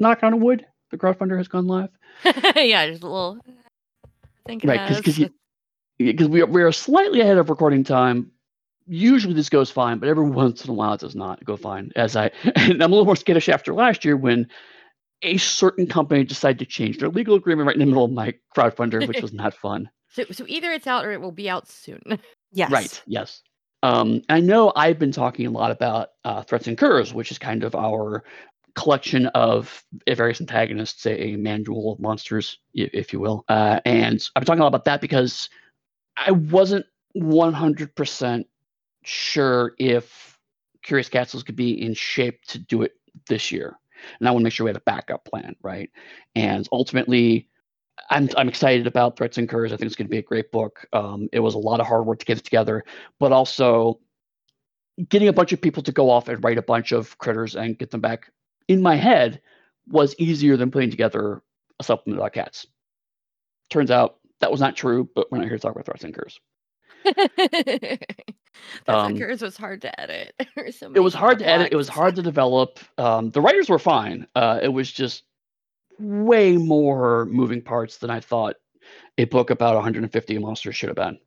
[0.00, 1.90] knock on wood, the crowdfunder has gone live.
[2.56, 3.38] yeah, just a little.
[3.46, 4.08] I
[4.46, 5.28] think Right, because
[5.98, 8.30] because we are, we are slightly ahead of recording time.
[8.86, 11.90] Usually this goes fine, but every once in a while it does not go fine.
[11.96, 14.48] As I and I'm a little more skittish after last year when
[15.22, 18.34] a certain company decided to change their legal agreement right in the middle of my
[18.56, 19.88] crowdfunder, which was not fun.
[20.10, 22.00] so, so either it's out or it will be out soon.
[22.52, 22.70] Yes.
[22.70, 23.02] Right.
[23.06, 23.42] Yes.
[23.82, 27.38] Um, I know I've been talking a lot about uh, Threats and Curs, which is
[27.38, 28.24] kind of our
[28.74, 33.44] collection of various antagonists, a manual of monsters, i- if you will.
[33.48, 35.50] Uh, and I've been talking a lot about that because
[36.16, 38.44] I wasn't 100%
[39.04, 40.38] sure if
[40.82, 42.92] Curious Castles could be in shape to do it
[43.28, 43.76] this year.
[44.18, 45.90] And I want to make sure we have a backup plan, right?
[46.34, 47.48] And ultimately,
[48.10, 49.72] I'm I'm excited about Threats and Curs.
[49.72, 50.86] I think it's going to be a great book.
[50.92, 52.84] Um, it was a lot of hard work to get it together,
[53.18, 54.00] but also
[55.08, 57.78] getting a bunch of people to go off and write a bunch of critters and
[57.78, 58.30] get them back
[58.68, 59.40] in my head
[59.88, 61.42] was easier than putting together
[61.78, 62.66] a supplement about cats.
[63.70, 66.14] Turns out that was not true, but we're not here to talk about Threats and
[66.14, 66.40] Curs.
[68.88, 70.34] Um, um, yours was hard to edit.
[70.56, 71.68] It was hard to edit.
[71.72, 72.80] It was hard to develop.
[72.98, 74.26] Um, the writers were fine.
[74.34, 75.24] Uh, it was just
[75.98, 78.56] way more moving parts than I thought
[79.18, 81.18] a book about 150 monsters should have been.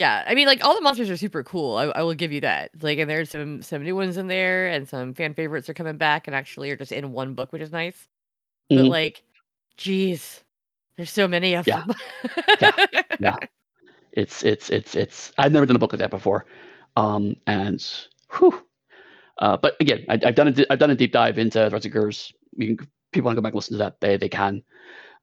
[0.00, 1.76] Yeah, I mean, like all the monsters are super cool.
[1.76, 2.70] I, I will give you that.
[2.80, 5.98] Like, and there's some some new ones in there, and some fan favorites are coming
[5.98, 8.08] back, and actually are just in one book, which is nice.
[8.70, 8.88] But Mhm.
[8.88, 9.22] like,
[9.76, 10.42] geez,
[10.96, 11.84] there's so many of Yeah.
[12.60, 12.76] them.
[13.20, 13.36] yeah.
[14.12, 15.32] It's it's it's it's.
[15.38, 16.46] I've never done a book like that before,
[16.96, 17.84] um, and
[18.38, 18.62] whew.
[19.38, 22.32] Uh, but again, I, I've done a I've done a deep dive into Curs.
[22.56, 24.00] You can people want to go back and listen to that.
[24.00, 24.62] They they can.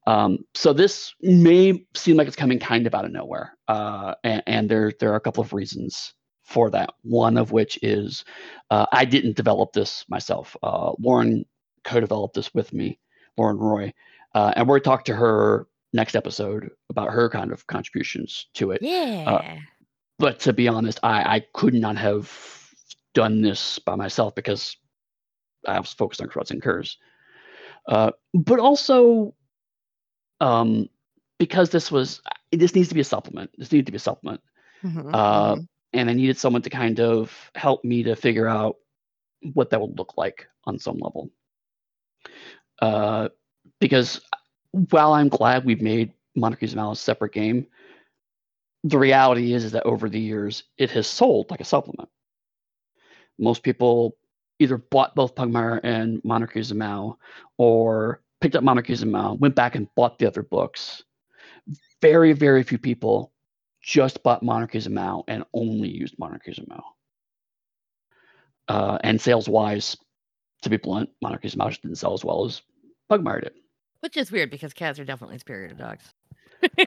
[0.08, 4.43] Um, so this may seem like it's coming kind of out of nowhere, uh, and,
[4.47, 6.91] and there there are a couple of reasons for that.
[7.04, 8.25] One of which is
[8.71, 10.58] uh, I didn't develop this myself.
[10.63, 11.45] Uh, Lauren
[11.86, 12.99] co-developed this with me,
[13.38, 13.93] Lauren Roy,
[14.36, 18.82] uh, and we're going to her next episode about her kind of contributions to it.
[18.82, 19.60] yeah.
[20.17, 22.30] But to be honest, I, I could not have
[23.13, 24.75] done this by myself because
[25.65, 26.97] I was focused on Threats and Curs.
[27.88, 29.34] Uh, but also,
[30.41, 30.89] um,
[31.38, 32.21] because this was
[32.52, 33.49] this needs to be a supplement.
[33.58, 34.41] This needed to be a supplement,
[34.84, 35.67] Mhm, uh, mhm.
[35.93, 38.75] and I needed someone to kind of help me to figure out
[39.54, 41.30] what that would look like on some level.
[42.82, 43.30] Uh,
[43.80, 44.21] because
[44.71, 47.67] while I'm glad we've made Monarchies of Malice a separate game,
[48.84, 52.10] the reality is, is that over the years it has sold like a supplement.
[53.38, 54.17] Most people
[54.60, 57.17] either bought both Pugmire and Monarchies of Mau
[57.58, 61.03] or picked up Monarchies of Mau, went back and bought the other books.
[62.01, 63.32] Very, very few people
[63.82, 66.84] just bought Monarchies of Mau and only used Monarchies of Mau.
[68.67, 69.97] Uh, and sales wise,
[70.62, 72.62] to be blunt, Monarchies of Mau just didn't sell as well as
[73.10, 73.53] Pugmire did.
[74.01, 76.13] Which is weird because cats are definitely superior to dogs.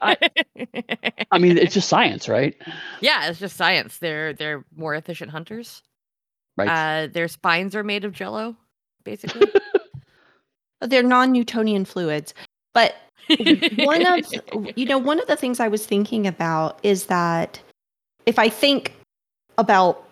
[0.01, 0.17] I-
[1.31, 2.55] I mean, it's just science, right?
[3.01, 3.97] yeah, it's just science.
[3.97, 5.81] They're they're more efficient hunters.
[6.57, 6.69] Right.
[6.69, 8.55] Uh, their spines are made of jello,
[9.03, 9.47] basically.
[10.81, 12.33] They're non-Newtonian fluids.
[12.73, 12.95] But
[13.77, 14.25] one of
[14.75, 17.59] you know one of the things I was thinking about is that
[18.25, 18.93] if I think
[19.57, 20.07] about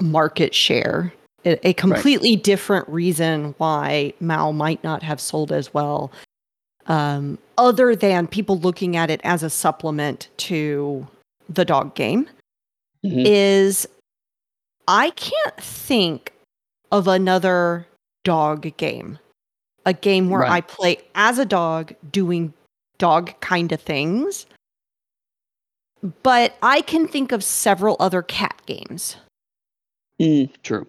[0.00, 1.12] market share,
[1.44, 6.10] a, a completely different reason why Mau might not have sold as well,
[6.86, 11.06] um, other than people looking at it as a supplement to
[11.48, 12.28] the dog game.
[13.04, 13.24] Mhm.
[13.26, 13.86] is
[14.88, 16.32] I can't think
[16.90, 17.86] of another
[18.22, 19.18] dog game.
[19.84, 20.52] A game where Right.
[20.52, 22.54] I play as a dog doing
[22.98, 24.46] dog kind of things.
[26.22, 29.16] But I can think of several other cat games.
[30.20, 30.86] Mm, true.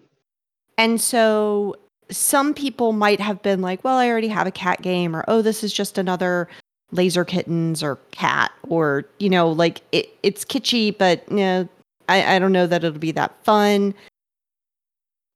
[0.78, 1.74] And so
[2.10, 5.42] some people might have been like, well, I already have a cat game, or oh,
[5.42, 6.48] this is just another
[6.92, 11.68] laser kittens or cat, or, you know, like it, it's kitschy, but you know,
[12.08, 13.92] I, I don't know that it'll be that fun.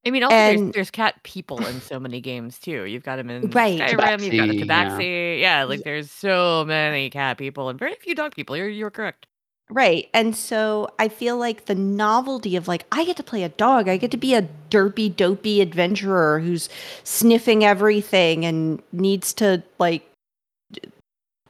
[0.06, 2.85] I mean, also there's, And- there's cat people in so many games too.
[2.85, 3.80] You've got them in Right.
[3.80, 4.52] Skyrim, you've got a
[4.98, 5.59] Tabaxi, yeah.
[5.59, 5.64] Yeah.
[5.64, 8.56] like there's so many cat people and very few dog people.
[8.56, 9.26] You're you're correct.
[9.70, 10.09] Right.
[10.12, 13.88] And so I feel like the novelty of like, I get to play a dog,
[13.88, 16.68] I get to be a derpy, dopey adventurer who's
[17.04, 20.11] sniffing everything and needs to like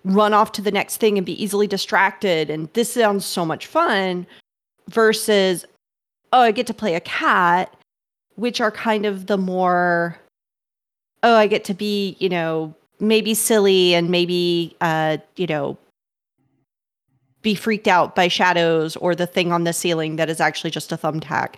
[0.05, 2.51] run off to the next thing and be easily distracted.
[2.51, 4.27] And this sounds so much fun
[4.89, 5.65] versus,
[6.33, 7.75] oh, I get to play a cat,
[8.35, 10.19] which are kind of the more,
[11.23, 15.79] oh, I get to be, you know, maybe silly and maybe, uh, you know,
[17.43, 20.93] be freaked out by shadows or the thing on the ceiling that is actually just
[20.93, 21.55] a thumbtack.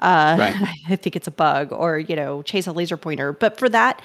[0.00, 0.56] Uh, Right.
[0.88, 3.32] I think it's a bug, or you know, chase a laser pointer.
[3.32, 4.02] But for that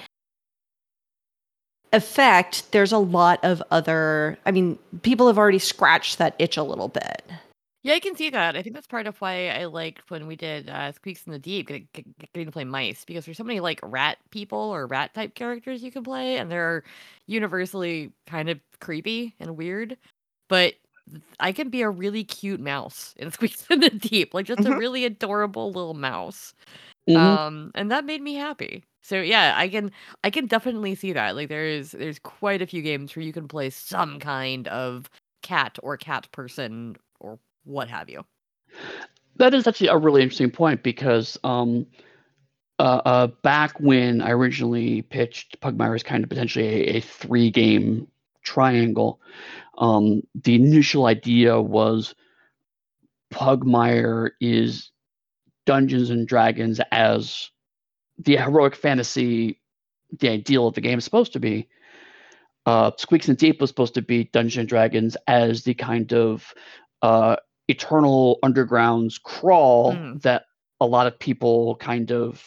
[1.92, 4.38] effect, there's a lot of other.
[4.46, 7.22] I mean, people have already scratched that itch a little bit.
[7.82, 8.56] Yeah, I can see that.
[8.56, 11.38] I think that's part of why I liked when we did uh, Squeaks in the
[11.38, 15.14] Deep, getting, getting to play mice, because there's so many like rat people or rat
[15.14, 16.82] type characters you can play, and they're
[17.26, 19.96] universally kind of creepy and weird.
[20.48, 20.74] But
[21.40, 24.70] I can be a really cute mouse in Squeaks in the Deep, like just a
[24.70, 24.78] Mhm.
[24.78, 26.54] really adorable little mouse.
[27.08, 27.16] Mhm.
[27.16, 28.84] Um, and that made me happy.
[29.02, 29.90] So yeah, I can
[30.24, 31.36] I can definitely see that.
[31.36, 35.08] Like there's there's quite a few games where you can play some kind of
[35.42, 38.24] cat or cat person or what have you.
[39.36, 41.86] That is actually a really interesting point because um,
[42.78, 47.50] uh, uh, back when I originally pitched Pugmire as kind of potentially a, a three
[47.50, 48.08] game
[48.52, 49.20] triangle,
[49.76, 52.14] um, the initial idea was
[53.30, 54.90] Pugmire is
[55.66, 57.50] Dungeons and Dragons as
[58.18, 59.60] the heroic fantasy,
[60.18, 61.68] the ideal of the game is supposed to be.
[62.66, 66.52] Uh, Squeaks and Deep was supposed to be Dungeons and Dragons as the kind of
[67.02, 67.36] uh,
[67.68, 70.22] eternal undergrounds crawl Mm.
[70.22, 70.44] that
[70.80, 72.42] a lot of people kind of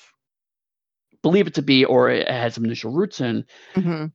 [1.22, 3.46] believe it to be or it has some initial roots in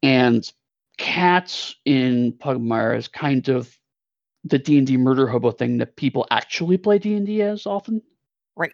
[0.02, 0.52] and
[0.98, 3.76] cats in pugmire is kind of
[4.44, 8.02] the d&d murder hobo thing that people actually play d&d as often.
[8.56, 8.72] Right.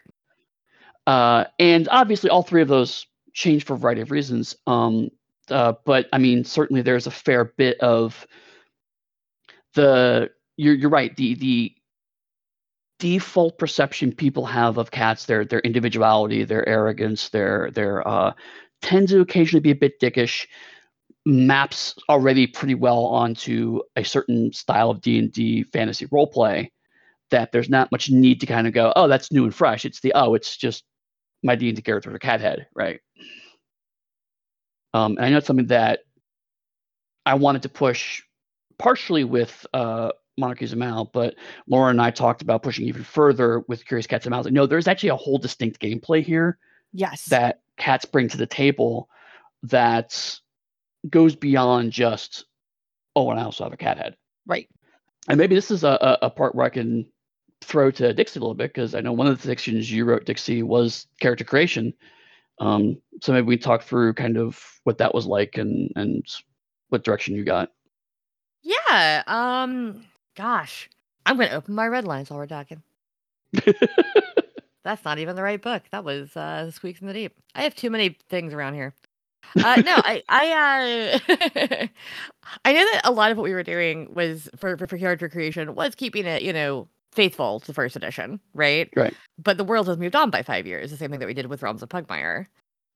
[1.07, 4.55] uh, and obviously all three of those change for a variety of reasons.
[4.67, 5.11] Um,
[5.51, 8.27] uh, but i mean certainly there's a fair bit of
[9.75, 11.15] the you're, you're right.
[11.17, 11.75] The the
[12.99, 18.33] default perception people have of cats their their individuality their arrogance their their uh
[18.81, 20.47] tend to occasionally be a bit dickish
[21.25, 26.69] maps already pretty well onto a certain style of d&d fantasy roleplay
[27.31, 29.85] that there's not much need to kind of go oh that's new and fresh.
[29.85, 30.85] It's the oh it's just
[31.43, 33.01] my d&d character a cat head right?
[34.95, 36.01] Um, and i know it's something that
[37.25, 38.23] i wanted to push
[38.79, 41.35] partially with uh, monarchies of mau but
[41.69, 44.67] lauren and i talked about pushing even further with curious cats and mouse like, no
[44.67, 46.59] there's actually a whole distinct gameplay here
[46.93, 47.27] Yes.
[47.27, 49.09] that cats bring to the table
[49.63, 50.39] that
[51.11, 52.45] goes beyond just
[53.17, 54.69] oh and i also have a cat head right.
[55.29, 57.07] and maybe this is a, a, part where i can
[57.61, 60.25] throw to dixie a little bit because i know one of the sections you wrote
[60.25, 61.93] dixie was character creation
[62.61, 66.25] um, so maybe we talk through kind of what that was like and and
[66.91, 67.71] what direction you got
[68.63, 69.23] Yeah.
[69.27, 70.05] Um.
[70.37, 70.89] Gosh,
[71.27, 72.83] I'm gonna open my red lines while we're talking.
[74.85, 75.83] That's not even the right book.
[75.93, 77.35] That was uh, Squeaks in the Deep.
[77.55, 78.95] I have too many things around here.
[79.63, 81.87] Uh, no, I, I, uh,
[82.65, 85.29] I know that a lot of what we were doing was for, for for character
[85.29, 88.89] creation was keeping it, you know, faithful to first edition, right?
[88.97, 89.15] Right.
[89.39, 90.91] But the world has moved on by five years.
[90.91, 92.47] The same thing that we did with Realms of Pugmire.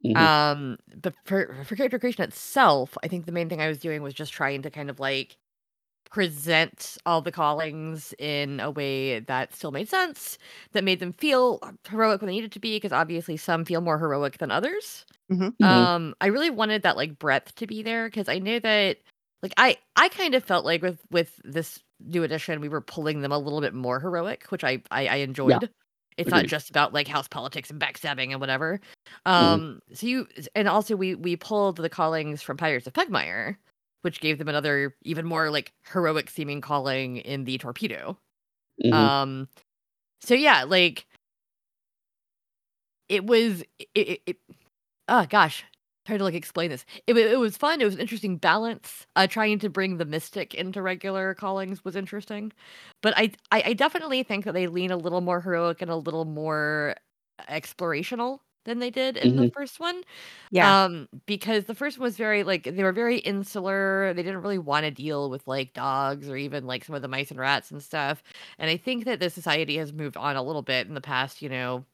[0.04, 0.16] Mhm.
[0.16, 4.02] Um, but for for character creation itself, I think the main thing I was doing
[4.02, 5.36] was just trying to kind of like
[6.16, 10.38] present all the callings in a way that still made sense,
[10.72, 13.98] that made them feel heroic when they needed to be, because obviously some feel more
[13.98, 15.04] heroic than others.
[15.28, 15.56] Mhm.
[15.62, 18.98] Um, I really wanted that like breadth to be there because I knew that
[19.42, 23.20] like I I kind of felt like with with this new edition we were pulling
[23.22, 25.70] them a little bit more heroic, which I I, I enjoyed.
[26.18, 28.80] It's not just about like house politics and backstabbing and whatever.
[29.38, 29.60] Mhm.
[29.60, 33.56] Um, so you and also we we pulled the callings from Pirates of Pugmire,
[34.06, 38.18] which gave them another even more like heroic seeming calling in the torpedo.
[38.84, 38.92] Mhm.
[38.96, 39.48] Um,
[40.22, 41.06] so yeah, like
[43.08, 44.36] it was it, it, it
[45.08, 45.64] oh gosh,
[46.06, 46.84] trying to like explain this.
[47.06, 47.80] It, it was fun.
[47.80, 49.06] It was an interesting balance.
[49.16, 52.52] Uh, trying to bring the mystic into regular callings was interesting,
[53.02, 55.96] but I, I I definitely think that they lean a little more heroic and a
[55.96, 56.96] little more
[57.50, 60.02] explorational than they did in the first one.
[60.50, 60.84] Yeah.
[60.84, 64.12] Um, because the first one was very like they were very insular.
[64.12, 67.08] They didn't really want to deal with like dogs or even like some of the
[67.08, 68.22] mice and rats and stuff.
[68.58, 71.40] And I think that the society has moved on a little bit in the past,
[71.40, 71.86] you know,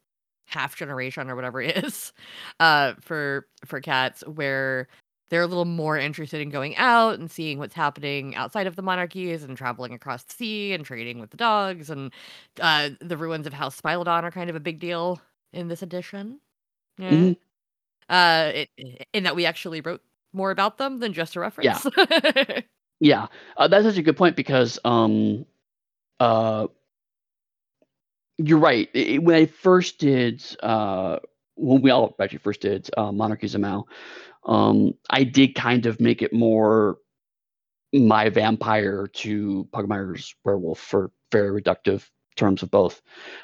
[0.47, 2.13] half generation or whatever it is,
[2.59, 4.89] uh, for for cats where
[5.33, 8.83] they're a little more interested in going out and seeing what's happening outside of the
[8.83, 12.13] monarchies and traveling across the sea and trading with the dogs and
[12.61, 15.23] uh, the ruins of House Smilodon are kind of a big deal
[15.55, 16.39] in this edition.
[16.99, 17.11] Yeah.
[17.11, 17.37] Mhm.
[18.09, 20.03] Uh, it, in that we actually wrote
[20.33, 21.87] more about them than just a reference.
[23.01, 23.27] Yeah,
[23.57, 25.45] uh, that's such a good point because um,
[26.21, 26.69] uh,
[28.39, 28.89] you're right.
[28.95, 31.19] I- I- when I first did, uh,
[31.57, 33.87] when we all actually first did uh, Monarchies of Mau,
[34.45, 36.99] um, I did kind of make it more
[37.93, 43.03] my vampire to Pugmire's werewolf for very reductive terms of both.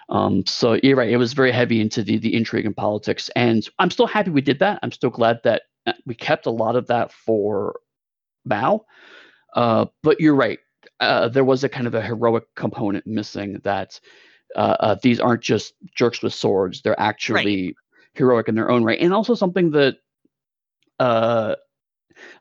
[0.08, 1.10] Um, so you're right.
[1.10, 4.40] It was very heavy into the the intrigue and politics, and I'm still happy we
[4.40, 4.80] did that.
[4.82, 7.80] I'm still glad that uh, we kept a lot of that for
[8.44, 8.84] Mau.
[9.54, 10.58] Uh, but you're right.
[11.00, 13.98] Uh, there was a kind of a heroic component missing that
[14.56, 16.82] uh, uh, these aren't just jerks with swords.
[16.82, 17.76] They're actually
[18.14, 18.98] heroic in their own right.
[19.00, 19.96] And also something that
[20.98, 21.54] uh,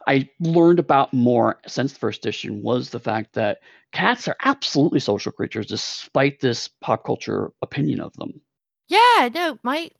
[0.07, 3.59] I learned about more since the first edition was the fact that
[3.91, 8.41] cats are absolutely social creatures despite this pop culture opinion of them.
[8.87, 9.91] yeah, no, my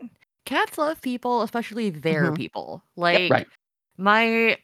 [0.46, 2.36] cats love people, especially their Mhm.
[2.36, 2.84] people.
[2.96, 3.48] Like right.
[3.98, 4.58] my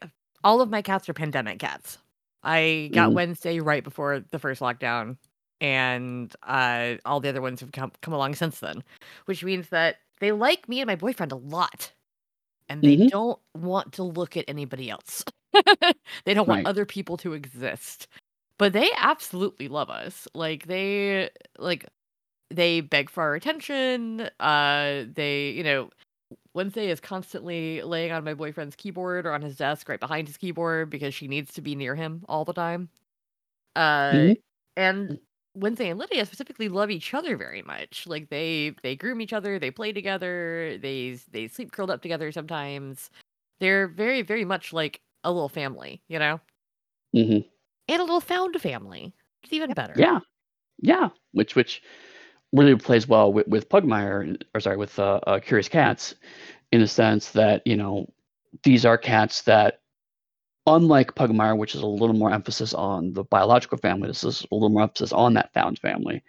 [0.44, 1.98] all of my cats are pandemic cats.
[2.44, 3.14] I got Mhm.
[3.14, 5.18] Wednesday right before the first lockdown,
[5.62, 8.84] and uh, all the other ones have come come along since then,
[9.26, 11.92] which means that they like me and my boyfriend a lot,
[12.70, 13.10] and they Mhm.
[13.10, 15.24] don't want to look at anybody else.
[16.26, 16.66] they don't want Right.
[16.66, 18.08] other people to exist,
[18.60, 20.28] but they absolutely love us.
[20.34, 21.86] Like they like
[22.52, 24.30] they beg for our attention.
[24.40, 25.90] Uh, they you know
[26.54, 30.38] Wednesday is constantly laying on my boyfriend's keyboard or on his desk right behind his
[30.38, 32.90] keyboard because she needs to be near him all the time.
[33.76, 34.36] Uh, Mhm.
[34.78, 35.20] and
[35.56, 38.08] Wednesday and Lydia specifically love each other very much.
[38.08, 42.32] Like they they groom each other, they play together, they they sleep curled up together
[42.32, 43.10] sometimes.
[43.60, 46.40] They're very very much like a little family, you know,
[47.14, 47.40] hmm
[47.88, 49.14] and a little found family.
[49.44, 49.94] It's even better.
[49.98, 50.20] Yeah,
[50.82, 51.10] yeah.
[51.34, 51.82] Which which
[52.54, 56.16] really plays well with, with Pugmire, or sorry, with uh, uh, Curious Cats,
[56.72, 58.12] in the sense that you know
[58.64, 59.82] these are cats that,
[60.68, 64.56] unlike Pugmire, which is a little more emphasis on the biological family, this is a
[64.56, 66.24] little more emphasis on that found family.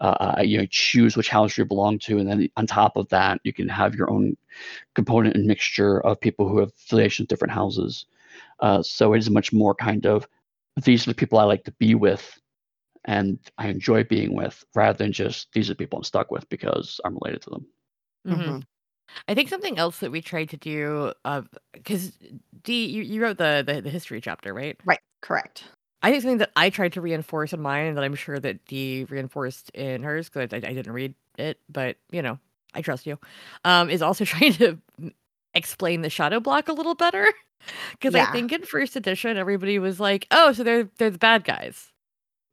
[0.00, 3.08] Uh, uh, you know, choose which house you belong to, and then on top of
[3.10, 4.36] that, you can have your own
[4.94, 8.06] component and mixture of people who have affiliation with different houses.
[8.60, 10.26] Uh, so it is much more kind of
[10.84, 12.38] these are the people I like to be with
[13.04, 16.48] and I enjoy being with, rather than just these are the people I'm stuck with
[16.48, 17.66] because I'm related to them.
[18.26, 18.62] Mhm.
[19.28, 21.12] I think something else that we tried to do,
[21.72, 22.12] because
[22.62, 24.78] D, you, you wrote the, the the history chapter, right?
[24.84, 25.00] Right.
[25.22, 25.64] Correct.
[26.02, 28.64] I think something that I tried to reinforce in mine, and that I'm sure that
[28.66, 32.38] Dee reinforced in hers, because I, I didn't read it, but you know,
[32.74, 33.18] I trust you.
[33.64, 34.78] Um, is also trying to
[35.54, 37.26] explain the shadow block a little better,
[37.92, 38.26] because Yeah.
[38.28, 41.88] I think in first edition everybody was like, "Oh, so they're they're the bad guys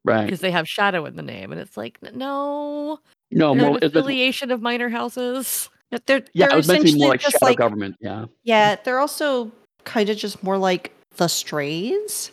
[0.04, 0.26] Right.
[0.26, 3.00] because they have shadow in the name," and it's like, "N- no,
[3.32, 5.70] No, more an it was- affiliation of minor houses.
[5.92, 7.96] But They're, yeah, they're it was meant to be more like shadow like government.
[8.02, 8.26] Yeah.
[8.44, 9.52] yeah, they're also
[9.86, 12.32] kind of just more like the strays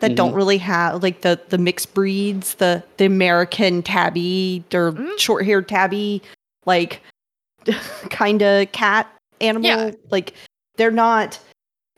[0.00, 0.16] that Mhm.
[0.16, 5.18] don't really have like the the mixed breeds, the the American tabby or Mm.
[5.18, 6.22] short haired tabby,
[6.66, 7.00] like
[8.10, 9.06] kind of cat
[9.40, 9.68] animal.
[9.68, 9.90] Yeah.
[10.10, 10.34] Like
[10.76, 11.38] they're not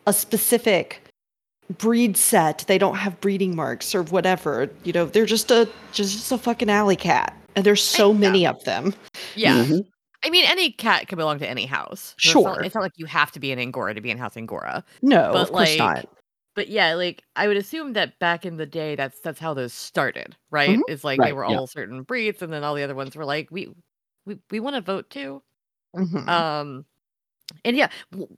[0.07, 1.01] a specific
[1.79, 2.65] breed set.
[2.67, 4.69] They don't have breeding marks or whatever.
[4.83, 7.35] You know, they're just a just, just a fucking alley cat.
[7.57, 8.93] And there's so many of them.
[9.37, 9.87] Yeah, Mhm.
[10.25, 12.15] I mean, any cat can belong to any house.
[12.19, 12.65] so it's not- Sure.
[12.65, 14.83] it's not like you have to be an Angora to be in House Angora.
[15.03, 16.09] No, But, of course like, not.
[16.57, 19.73] But yeah, like I would assume that back in the day, that's that's how those
[19.73, 20.79] started, right?
[20.79, 20.83] Mhm.
[20.89, 21.57] It's like they were yeah.
[21.57, 23.69] all certain breeds, and then all the other ones were like, we
[24.25, 25.43] we we want to vote too.
[25.97, 26.29] Mhm.
[26.29, 26.87] Um,
[27.65, 27.89] and yeah,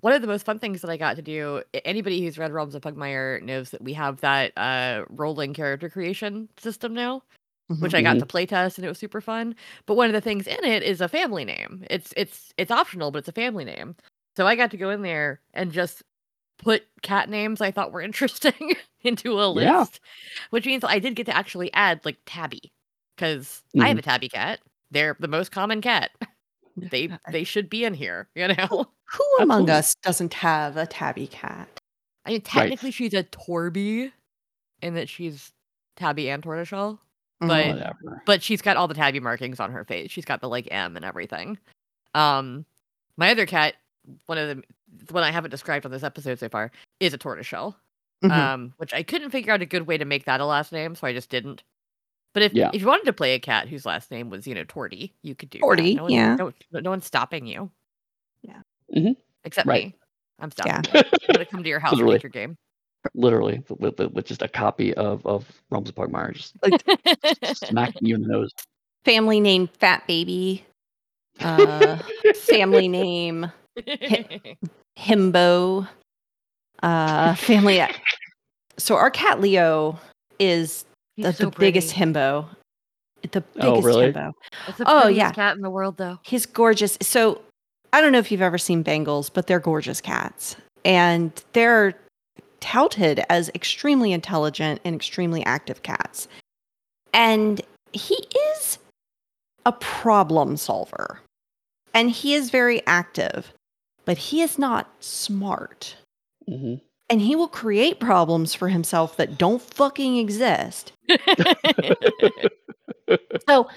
[0.00, 1.62] one of the most fun things that I got to do.
[1.84, 6.48] Anybody who's read Realms of Pugmire knows that we have that uh rolling character creation
[6.58, 7.22] system now,
[7.78, 9.54] which I got to playtest, and it was super fun.
[9.86, 11.84] But one of the things in it is a family name.
[11.90, 13.96] It's it's it's optional, but it's a family name.
[14.36, 16.02] So I got to go in there and just
[16.58, 19.84] put cat names I thought were interesting into a list, Yeah.
[20.50, 22.72] which means I did get to actually add like Tabby
[23.16, 24.00] because I have Mhm.
[24.00, 24.60] a Tabby cat
[24.92, 26.10] they're the most common cat.
[26.76, 28.86] They they should be in here, you know.
[29.12, 29.70] Who among Absolutely.
[29.70, 31.68] us doesn't have a tabby cat?
[32.26, 34.12] I mean, technically she's a Torby,
[34.82, 35.52] in that she's
[35.96, 37.00] tabby and tortoiseshell.
[37.41, 38.22] But- Whatever.
[38.24, 40.11] but she's got all the tabby markings on her face.
[40.11, 41.59] She's got the like M and everything.
[42.14, 42.64] Um,
[43.18, 43.74] my other cat,
[44.26, 44.62] one of the
[45.07, 46.70] the one I haven't described on this episode so far,
[47.01, 47.76] is a tortoiseshell.
[48.24, 48.30] Mhm.
[48.30, 50.95] um, which I couldn't figure out a good way to make that a last name,
[50.95, 51.62] so I just didn't.
[52.32, 52.70] But if Yeah.
[52.72, 55.34] if you wanted to play a cat whose last name was you know Torty, you
[55.34, 55.59] could do.
[55.59, 56.34] Torty, No one- yeah.
[56.37, 57.70] No, no one's stopping you.
[58.41, 58.62] Yeah.
[58.95, 59.12] Mm-hmm.
[59.45, 59.89] Except Right.
[59.89, 59.95] me.
[60.39, 60.72] I'm stopping.
[60.95, 61.03] Yeah.
[61.05, 62.16] I'm gonna come to your house and Literally.
[62.16, 62.57] take your game.
[63.14, 66.82] Literally, with, with, with just a copy of of Realms of Pugmire just like
[67.57, 68.51] smacking you in the nose.
[69.05, 70.64] family name Fat Baby.
[71.40, 71.99] Uh,
[72.34, 73.51] family name
[74.99, 75.88] Himbo.
[76.82, 77.82] Uh, family.
[78.78, 79.99] So our cat Leo
[80.38, 80.84] is
[81.16, 82.47] the, so the biggest himbo.
[83.32, 84.12] The biggest Oh, really?
[84.12, 84.32] himbo.
[84.76, 85.32] The Oh, yeah.
[85.32, 86.18] cat in the world, though.
[86.24, 86.99] He's gorgeous.
[87.01, 87.40] So
[87.92, 90.57] I don't know if you've ever seen Bengals, but they're gorgeous cats.
[90.84, 91.94] And they're
[92.61, 96.28] touted as extremely intelligent and extremely active cats.
[97.12, 97.61] And
[97.92, 98.78] he is
[99.64, 101.20] a problem solver.
[101.94, 103.52] And he is very active,
[104.04, 105.96] but he is not smart.
[106.46, 106.74] hmm
[107.09, 110.92] And he will create problems for himself that don't fucking exist.
[113.48, 113.68] So,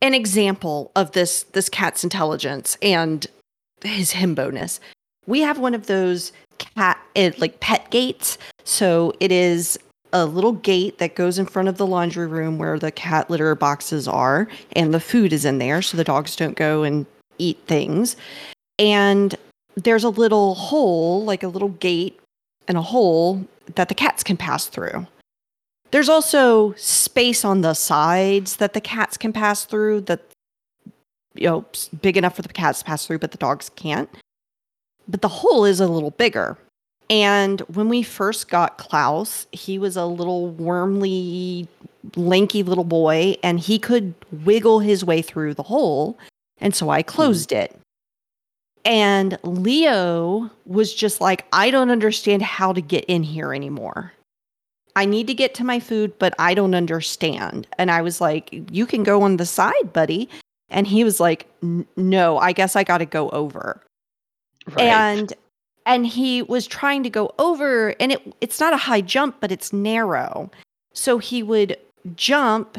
[0.00, 3.26] an example of this this cat's intelligence and
[3.82, 4.80] his himboness.
[5.26, 8.38] We have one of those cat it, like pet gates.
[8.64, 9.78] So it is
[10.12, 13.54] a little gate that goes in front of the laundry room where the cat litter
[13.54, 17.04] boxes are, and the food is in there, so the dogs don't go and
[17.38, 18.16] eat things.
[18.78, 19.34] And
[19.74, 22.18] there's a little hole, like a little gate
[22.68, 23.44] and a hole
[23.74, 25.06] that the cats can pass through.
[25.90, 30.20] There's also space on the sides that the cats can pass through that
[31.34, 31.64] you know
[32.00, 34.08] big enough for the cats to pass through but the dogs can't.
[35.08, 36.58] But the hole is a little bigger.
[37.10, 41.68] And when we first got Klaus, he was a little wormly
[42.16, 46.18] lanky little boy and he could wiggle his way through the hole.
[46.58, 47.78] And so I closed it.
[48.84, 54.12] And Leo was just like, I don't understand how to get in here anymore.
[54.96, 57.66] I need to get to my food, but I don't understand.
[57.78, 60.28] And I was like, You can go on the side, buddy.
[60.68, 61.48] And he was like,
[61.96, 63.80] No, I guess I got to go over.
[64.66, 64.80] Right.
[64.80, 65.32] And
[65.86, 69.52] and he was trying to go over, and it it's not a high jump, but
[69.52, 70.50] it's narrow.
[70.92, 71.76] So he would
[72.16, 72.78] jump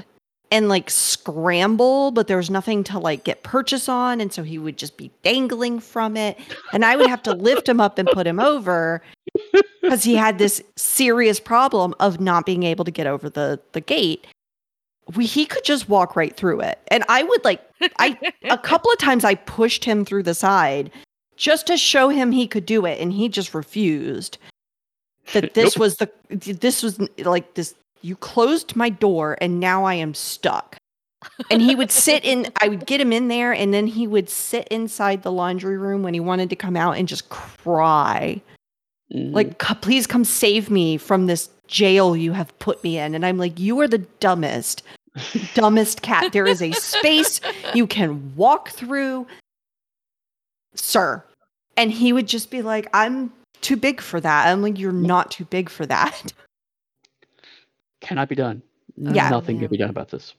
[0.52, 4.58] and like scramble, but there was nothing to like get purchase on, and so he
[4.58, 6.40] would just be dangling from it,
[6.74, 9.02] and I would have to lift him up and put him over
[9.82, 13.82] because he had this serious problem of not being able to get over the the
[13.82, 14.26] gate.
[15.16, 17.62] We, he could just walk right through it, and I would like
[18.00, 18.18] I
[18.50, 20.92] a couple of times I pushed him through the side
[21.38, 24.38] just to show him he could do it, and he just refused.
[25.34, 25.80] That this Nope.
[25.82, 27.76] was the this was like this.
[28.02, 30.78] You closed my door, and now I am stuck.
[31.50, 32.48] And he would sit in.
[32.62, 36.04] I would get him in there, and then he would sit inside the laundry room
[36.04, 38.42] when he wanted to come out and just cry
[39.14, 39.34] Mhm.
[39.34, 43.38] like please come save me from this jail you have put me in and i'm
[43.38, 44.82] like you are the dumbest
[45.54, 47.40] dumbest cat there is a space
[47.76, 49.28] you can walk through
[50.76, 51.24] sir
[51.78, 55.32] and he would just be like i'm too big for that i'm like you're not
[55.32, 56.32] too big for that
[58.02, 58.62] cannot be done.
[58.98, 59.30] Yeah.
[59.30, 60.34] Nothing can be done about this.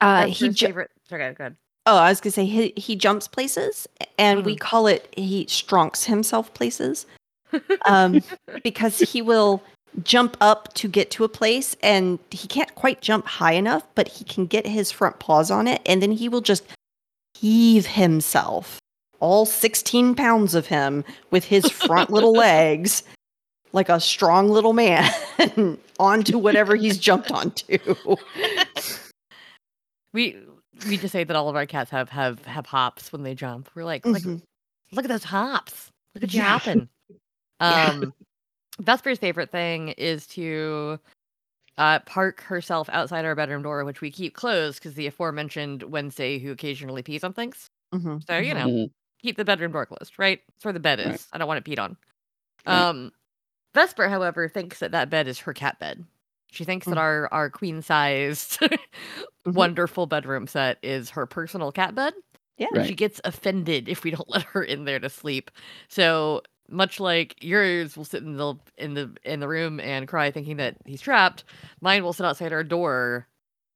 [0.00, 0.90] uh That's he his ju- favorite.
[1.08, 1.56] Sorry, go ahead.
[1.86, 3.86] oh i was gonna say he, he jumps places
[4.18, 4.60] and we Mhm.
[4.60, 7.06] call it he stronks himself places
[7.86, 8.20] um
[8.64, 9.62] because he will
[10.02, 14.08] jump up to get to a place and he can't quite jump high enough, but
[14.08, 16.64] he can get his front paws on it and then he will just
[17.38, 18.78] heave himself,
[19.22, 23.04] all 16 pounds of him, with his front little legs
[23.72, 25.08] like a strong little man
[26.00, 27.78] onto whatever he's jumped onto.
[30.12, 30.36] We
[30.88, 33.70] we just say that all of our cats have have have hops when they jump.
[33.74, 34.42] We're like, like Mhm.
[34.92, 35.88] look at those hops.
[36.14, 36.48] Look at you Yeah.
[36.58, 36.88] hopping.
[37.60, 37.88] Yeah.
[37.90, 38.12] Um,
[38.78, 40.98] Vesper's favorite thing is to
[41.78, 46.38] uh, park herself outside our bedroom door, which we keep closed because the aforementioned Wednesday
[46.38, 47.66] who occasionally pees on things.
[47.94, 48.22] Mhm.
[48.26, 48.90] So you know, Mhm.
[49.22, 50.40] Keep the bedroom door closed, right?
[50.56, 51.06] It's where the bed is.
[51.06, 51.26] Right.
[51.32, 51.96] I don't want it peed on.
[52.66, 52.80] Right.
[52.88, 53.12] Um,
[53.74, 56.04] Vesper, however, thinks that that bed is her cat bed.
[56.50, 57.00] She thinks that Mm.
[57.00, 58.58] our our queen sized
[59.46, 59.54] Mhm.
[59.54, 62.12] wonderful bedroom set is her personal cat bed.
[62.58, 62.66] Yeah.
[62.74, 65.50] and She gets offended if we don't let her in there to sleep.
[65.88, 70.30] So much like yours will sit in the in the in the room and cry
[70.30, 71.44] thinking that he's trapped,
[71.80, 73.26] mine will sit outside our door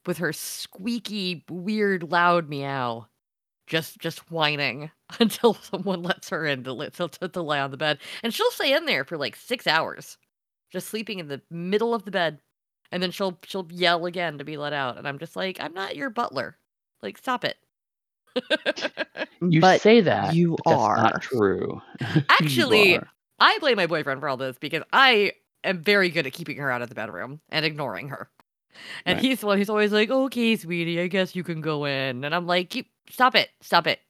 [0.06, 3.06] with her squeaky, weird, loud meow,
[3.66, 4.90] just just whining
[5.20, 8.32] until someone lets her in to, li- to, to, to lie on the bed, and
[8.34, 10.18] she'll stay in there for like six hours,
[10.70, 12.40] just sleeping in the middle of the bed,
[12.92, 15.74] and then she'll she'll yell again to be let out, and I'm just like, I'm
[15.74, 16.56] not your butler,
[17.02, 17.56] like stop it.
[19.40, 20.34] You but say that.
[20.34, 20.96] you but that's are.
[20.96, 21.80] not true.
[22.30, 23.08] Actually, are.
[23.38, 25.32] I blame my boyfriend for all this because I
[25.64, 28.30] am very good at keeping her out of the bedroom and ignoring her.
[29.04, 29.24] And Right.
[29.24, 32.34] he's the one who's always like, "Okay, sweetie, I guess you can go in." And
[32.34, 33.50] I'm like, "Keep stop it.
[33.60, 34.00] Stop it."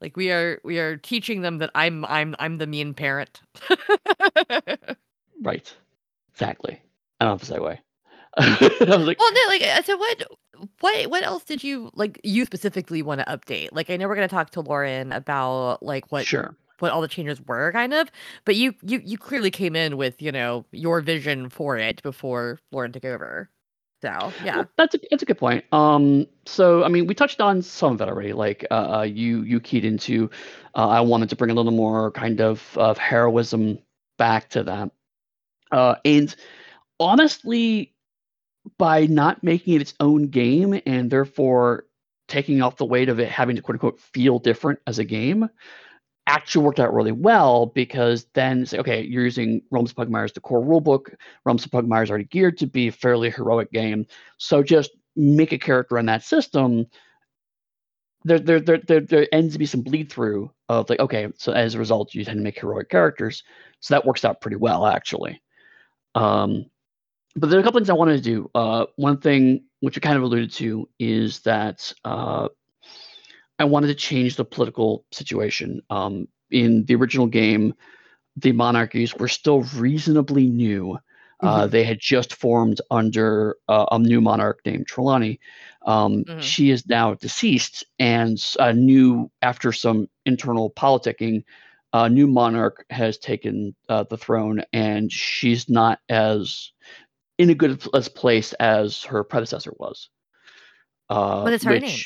[0.00, 3.40] Like we are we are teaching them that I'm I'm I'm the mean parent.
[5.42, 5.74] right.
[6.32, 6.82] Exactly.
[7.20, 7.80] I don't feel way.
[8.36, 10.24] I was like, Well, no, like uh, so what
[10.80, 13.68] what what else did you like you specifically want to update?
[13.72, 16.56] Like I know we're going to talk to Lauren about like what sure.
[16.82, 18.10] What all the changes were kind of,
[18.44, 22.58] but you you you clearly came in with, you know, your vision for it before
[22.72, 23.48] Lauren took over.
[24.02, 24.56] So, yeah.
[24.56, 25.64] Well, that's a that's a good point.
[25.72, 28.32] Um, so I mean, we touched on some of it already.
[28.32, 30.28] Like uh, uh, you you keyed into,
[30.74, 33.78] uh, I wanted to bring a little more kind of of heroism
[34.18, 34.90] back to that.
[35.70, 36.34] Uh, and
[36.98, 37.94] honestly,
[38.76, 41.84] by not making it its own game and therefore
[42.26, 45.48] taking off the weight of it having to quote unquote feel different as a game,
[46.26, 50.62] actually worked out really well because then say, okay, you're using Realms of the core
[50.62, 51.14] rulebook.
[51.44, 54.06] Realms of Pugmire is already geared to be a fairly heroic game.
[54.38, 56.86] So just make a character in that system.
[58.24, 61.52] There, there, there, there, there ends to be some bleed through of like, okay, so
[61.52, 63.42] as a result, you tend to make heroic characters.
[63.80, 65.42] So that works out pretty well, actually.
[66.14, 66.66] Um,
[67.34, 68.50] but there are a couple things I wanted to do.
[68.54, 72.48] Uh, one thing, which I kind of alluded to, is that uh,
[73.62, 75.82] I wanted to change the political situation.
[75.88, 77.74] Um, in the original game,
[78.36, 80.98] the monarchies were still reasonably new.
[81.40, 85.38] Uh, they had just formed under uh, a new monarch named Trelawney.
[85.86, 86.42] Um, Mhm.
[86.42, 91.44] She is now deceased, and a new, after some internal politicking,
[91.92, 96.72] a new monarch has taken uh, the throne, and she's not as
[97.38, 100.08] in a good as place as her predecessor was.
[101.08, 102.00] Uh, What is her name?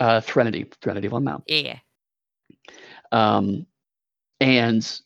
[0.00, 1.44] Uh, Threnody, Threnody von Mount.
[1.46, 1.78] Yeah.
[3.12, 3.66] Um,
[4.40, 5.00] and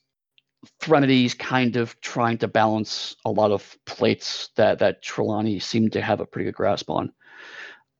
[0.80, 6.00] Threnody's kind of trying to balance a lot of plates that that Trelawney seemed to
[6.00, 7.12] have a pretty good grasp on.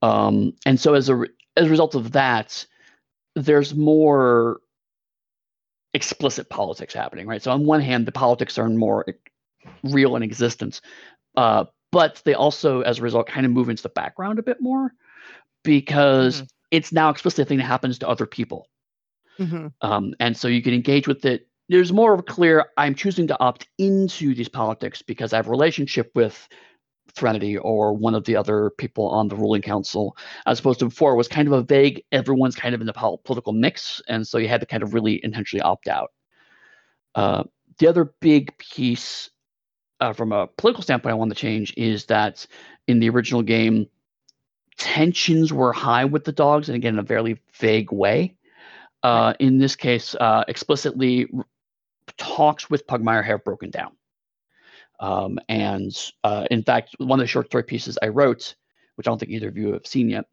[0.03, 2.66] Um, and so as a re- as a result of that,
[3.34, 4.61] there's more
[5.95, 7.43] explicit politics happening, right?
[7.43, 9.05] So on one hand, the politics are more
[9.82, 10.80] real in existence,
[11.36, 14.61] uh, but they also, as a result, kind of move into the background a bit
[14.61, 14.93] more
[15.64, 16.49] because Mhm.
[16.70, 18.68] It's now explicitly a thing that happens to other people
[19.38, 19.72] Mhm.
[19.82, 21.46] um, and so you can engage with it.
[21.68, 22.66] There's more of a clear.
[22.76, 26.48] I'm choosing to opt into these politics because I have a relationship with
[27.12, 30.16] Threnody or one of the other people on the ruling council,
[30.46, 32.02] as opposed to before it was kind of a vague.
[32.10, 34.92] Everyone's kind of in the pol- political mix, and so you had to kind of
[34.94, 36.10] really intentionally opt out.
[37.14, 37.44] Uh,
[37.78, 39.30] the other big piece,
[40.00, 42.46] uh, from a political standpoint, I want to change is that
[42.86, 43.86] in the original game,
[44.78, 48.34] tensions were high with the dogs, and again in a very vague way.
[49.02, 51.28] Uh, in this case, uh, explicitly
[52.16, 53.92] talks with Pugmire have broken down.
[55.00, 55.92] Um, and
[56.24, 58.56] uh, in fact, one of the short story pieces I wrote,
[58.96, 60.24] which I don't think either of you have seen yet,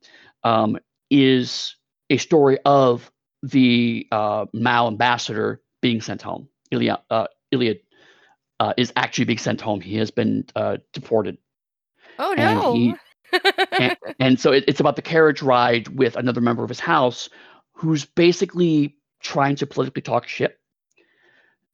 [0.43, 0.77] um,
[1.11, 1.75] is
[2.09, 3.11] a story of
[3.43, 6.47] the uh, Mau ambassador being sent home.
[6.71, 7.81] Iliad, uh, Iliad
[8.59, 9.81] uh, is actually being sent home.
[9.81, 11.37] He has been uh, deported.
[12.17, 12.73] Oh And no.
[12.73, 12.95] he-
[13.79, 17.29] and, and so it, it's about the carriage ride with another member of his house
[17.73, 20.59] who's basically trying to politically talk shit.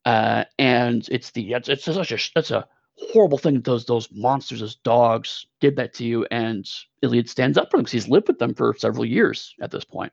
[0.05, 4.09] Uh, and it's the it's, it's such a that's a horrible thing that those those
[4.11, 6.25] monsters, those dogs, did that to you.
[6.31, 6.67] And
[7.01, 9.85] Iliad stands up for them because he's lived with them for several years at this
[9.85, 10.11] point,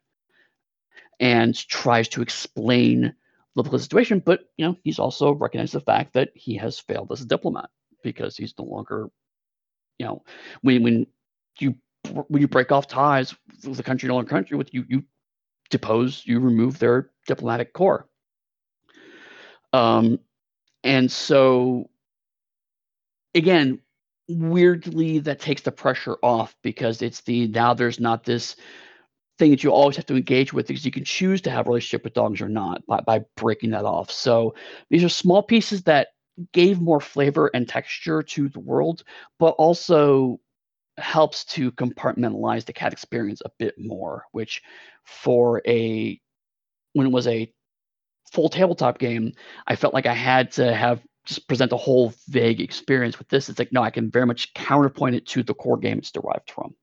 [1.20, 3.14] and tries to explain
[3.56, 4.22] the political situation.
[4.24, 7.70] But you know, he's also recognized the fact that he has failed as a diplomat
[8.02, 9.08] because he's no longer,
[9.98, 10.22] you know,
[10.62, 11.06] when when
[11.60, 11.74] you
[12.26, 13.34] when you break off ties
[13.66, 15.04] with a country no country with you you
[15.70, 18.08] depose you remove their diplomatic corps.
[19.72, 20.18] Um
[20.84, 21.90] and so
[23.34, 23.80] again
[24.28, 28.56] weirdly that takes the pressure off because it's the now there's not this
[29.38, 31.70] thing that you always have to engage with because you can choose to have a
[31.70, 34.10] relationship with dogs or not by, by breaking that off.
[34.10, 34.54] So
[34.90, 36.08] these are small pieces that
[36.52, 39.02] gave more flavor and texture to the world
[39.38, 40.40] but also
[40.98, 44.62] helps to compartmentalize the cat experience a bit more which
[45.04, 46.20] for a
[46.92, 47.52] when it was a
[48.32, 49.32] full tabletop game
[49.66, 53.48] i felt like i had to have just present a whole vague experience with this.
[53.48, 56.50] It's like no, I can very much counterpoint it to the core game it's derived
[56.50, 56.74] from.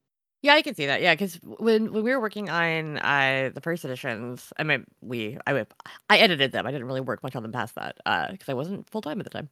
[0.44, 1.02] Yeah, I can see that.
[1.02, 5.40] Yeah, because when when we were working on uh, the first editions, I mean, we
[5.48, 5.66] I
[6.10, 6.68] I edited them.
[6.68, 9.20] I didn't really work much on them past that because uh, I wasn't full time
[9.20, 9.50] at the time.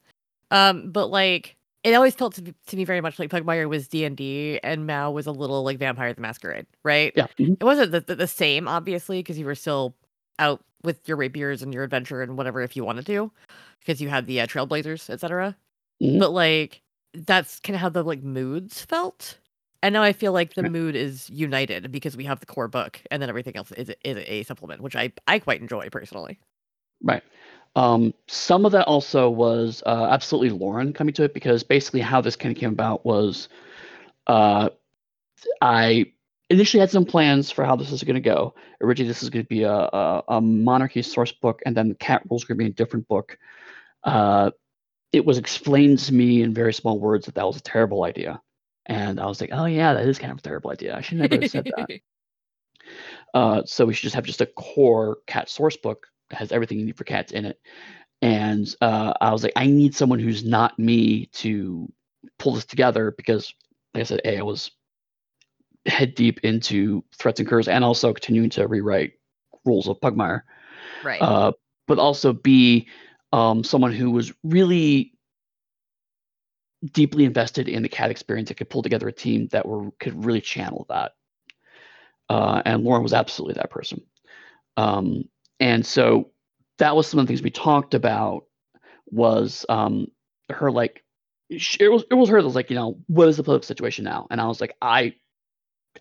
[0.52, 4.06] Um, but like it always felt to, to me very much like Pugmire was D
[4.06, 7.14] and D, and Mau was a little like Vampire the Masquerade, right?
[7.16, 7.54] Yeah, mm-hmm.
[7.54, 9.96] it wasn't the, the, the same, obviously, because you were still
[10.40, 13.32] out with your rapiers and your adventure and whatever if you wanted to,
[13.80, 15.56] because you had the uh, trailblazers, etc.
[16.02, 16.20] Mm-hmm.
[16.20, 16.82] But like
[17.14, 19.38] that's kind of how the like moods felt
[19.84, 23.02] and now I feel like the mood is united because we have the core book,
[23.12, 26.40] and then everything else is, is a supplement, which I I quite enjoy personally.
[27.04, 27.22] Right.
[27.76, 32.22] Um, some of that also was uh, absolutely Lauren coming to it because basically how
[32.22, 33.50] this kind of came about was
[34.28, 34.70] uh,
[35.62, 36.12] I
[36.50, 38.54] initially had some plans for how this is going to go.
[38.82, 41.96] Originally, this is going to be a, a, a, monarchy source book, and then the
[41.96, 43.38] cat rules are going to be a different book.
[44.04, 44.52] Uh,
[45.12, 48.42] it was explained to me in very small words that that was a terrible idea.
[48.86, 50.96] And I was like, oh yeah, that is kind of a terrible idea.
[50.96, 51.90] I should never have said that.
[53.34, 56.86] Uh, so we should just have just a core cat source book has everything you
[56.86, 57.60] need for cats in it.
[58.22, 61.92] And uh, I was like, I need someone who's not me to
[62.40, 63.54] pull this together because,
[63.94, 64.72] like I said, A, I was
[65.86, 69.14] head deep into threats and curves and also continuing to rewrite
[69.66, 70.44] rules of Pugmire.
[71.04, 71.22] Right.
[71.22, 71.52] Uh,
[71.88, 72.88] but also B,
[73.34, 75.14] um, someone who was really
[76.92, 80.26] deeply invested in the cat experience that could pull together a team that were could
[80.26, 81.14] really channel that.
[82.30, 84.02] Uh, and Lauren was absolutely that person.
[84.78, 85.26] Um,
[85.64, 86.30] and so
[86.78, 88.44] that was some of the things we talked about
[89.12, 90.08] was um,
[90.50, 91.06] her like
[91.50, 94.04] it was it was her that was like you know what is the political situation
[94.04, 94.28] now?
[94.30, 95.16] And I was like I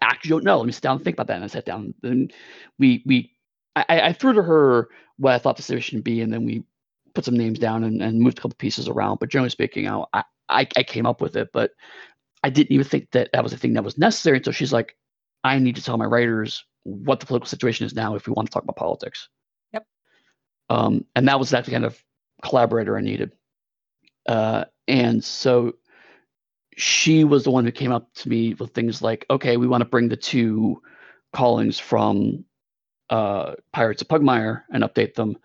[0.01, 0.59] actually don't know.
[0.59, 1.37] Let me sit down and think about that.
[1.37, 2.33] And I sat down and
[2.81, 3.37] we we
[3.77, 4.89] I, I threw to her
[5.19, 6.23] what I thought the situation would be.
[6.23, 6.65] And then we
[7.15, 9.21] put some names down and, and moved a couple pieces around.
[9.21, 11.71] But generally speaking I, I, I came up with it, but
[12.43, 14.97] I didn't even think that that was a thing that was necessary until she's like,
[15.45, 18.49] I need to tell my writers what the political situation is now if we want
[18.49, 19.29] to talk about politics.
[20.73, 22.03] Um, and that was that kind of
[22.43, 23.33] collaborator I needed.
[24.27, 25.75] Uh, and so
[26.77, 29.83] she was the one who came up to me with things like, okay, we want
[29.83, 30.81] to bring the two
[31.35, 32.45] callings from
[33.11, 35.37] uh, Pirates of Pugmire and update them.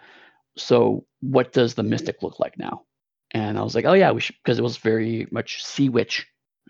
[0.55, 2.83] So what does the Mystic look like now?
[3.31, 6.25] And I was like, oh yeah, we should because it was very much sea witch.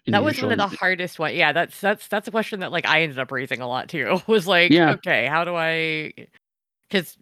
[0.08, 1.36] That was one of the hardest one.
[1.36, 4.20] Yeah, that's that's that's a question that like I ended up raising a lot too.
[4.28, 4.92] Was like, yeah.
[4.94, 6.14] okay, how do I?
[6.90, 7.18] Because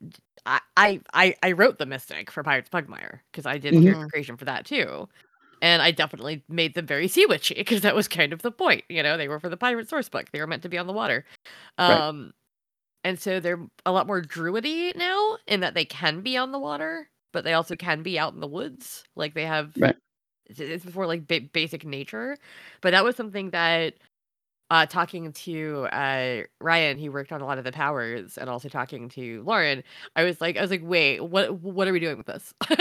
[0.46, 3.84] I, I I wrote the Mystic for Pirates Pugmire because I did mm-hmm.
[3.84, 5.10] character creation for that too,
[5.62, 8.84] and I definitely made them very sea witchy because that was kind of the point.
[8.90, 10.32] You know, they were for the pirate source book.
[10.32, 11.26] They were meant to be on the water.
[11.78, 12.34] Um, right.
[13.04, 16.60] and so they're a lot more druidy now in that they can be on the
[16.60, 19.04] water but they also can be out in the woods.
[19.18, 19.98] Like they have right.
[20.48, 22.38] It's before like ba- basic nature,
[22.80, 23.96] but that was something that
[24.72, 28.70] uh talking to uh Ryan, he worked on a lot of the powers and also
[28.70, 29.84] talking to Lauren,
[30.16, 32.54] I was like I was like, wait, what what are we doing with this?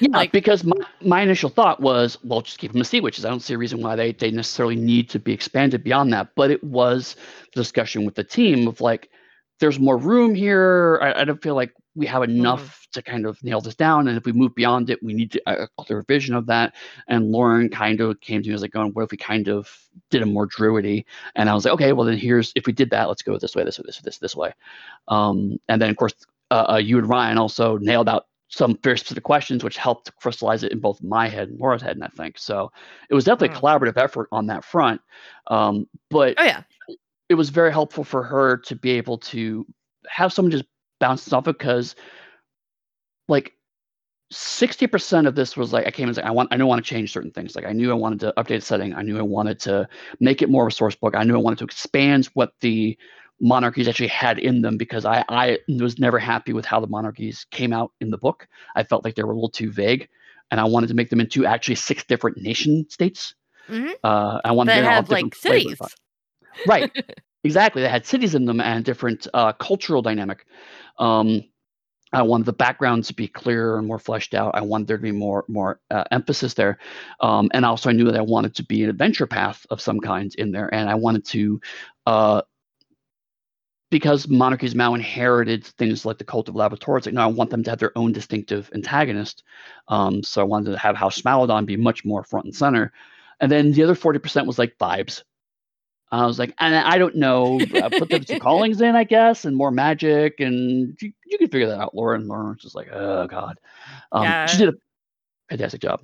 [0.00, 3.24] yeah, like, because my, my initial thought was, well, just keep them as sea witches.
[3.24, 6.34] I don't see a reason why they, they necessarily need to be expanded beyond that.
[6.34, 7.16] But it was
[7.54, 9.10] the discussion with the team of like,
[9.60, 10.98] there's more room here.
[11.02, 12.38] I, I don't feel like we have mm-hmm.
[12.38, 14.06] enough mm to kind of nail this down.
[14.06, 16.74] And if we move beyond it, we need to, a clear vision of that.
[17.08, 19.74] And Lauren kind of came to me as like, going, what if we kind of
[20.10, 21.06] did a more druidy?
[21.36, 23.56] And I was like, okay, well then here's if we did that, let's go this
[23.56, 24.52] way, this way, this this this way.
[25.08, 26.12] Um, and then of course,
[26.50, 30.62] uh, uh, you and Ryan also nailed out some very specific questions, which helped crystallize
[30.62, 31.96] it in both my head and Laura's head.
[31.96, 32.70] And I think so.
[33.08, 35.00] It was definitely a collaborative effort on that front.
[35.46, 36.62] Um, but oh yeah,
[37.30, 39.64] it was very helpful for her to be able to
[40.08, 40.66] have someone just
[41.02, 41.96] bounce off because
[43.28, 43.52] like
[44.32, 46.84] 60% of this was like I came and said I want I knew I want
[46.84, 47.54] to change certain things.
[47.56, 48.94] Like I knew I wanted to update a setting.
[48.94, 49.88] I knew I wanted to
[50.20, 51.14] make it more of a source book.
[51.16, 52.96] I knew I wanted to expand what the
[53.40, 57.44] monarchies actually had in them because I I was never happy with how the monarchies
[57.50, 58.46] came out in the book.
[58.76, 60.08] I felt like they were a little too vague,
[60.50, 63.34] and I wanted to make them into actually six different nation states.
[63.68, 63.90] Mm-hmm.
[64.02, 65.78] Uh, I wanted to have like cities,
[66.66, 66.90] right?
[67.44, 67.82] exactly.
[67.82, 70.46] They had cities in them and different uh, cultural dynamic.
[70.98, 71.44] Um,
[72.14, 74.54] I wanted the background to be clearer and more fleshed out.
[74.54, 76.78] I wanted there to be more more uh, emphasis there,
[77.20, 79.98] um, and also I knew that I wanted to be an adventure path of some
[79.98, 81.60] kind in there, and I wanted to,
[82.04, 82.42] uh,
[83.90, 87.06] because monarchies now inherited things like the cult of Laboratorius.
[87.06, 89.42] Like, no, I want them to have their own distinctive antagonist.
[89.88, 92.92] Um, so I wanted to have House Smilodon be much more front and center,
[93.40, 95.22] and then the other forty percent was like vibes.
[96.12, 97.58] I was like, and I don't know.
[97.74, 101.48] Uh, put the two callings in, I guess, and more magic, and you, you can
[101.48, 101.94] figure that out.
[101.94, 103.58] Laura and Laura was just like, oh god.
[104.12, 104.46] Um, yeah.
[104.46, 104.74] She did a
[105.52, 106.00] Fantastic job.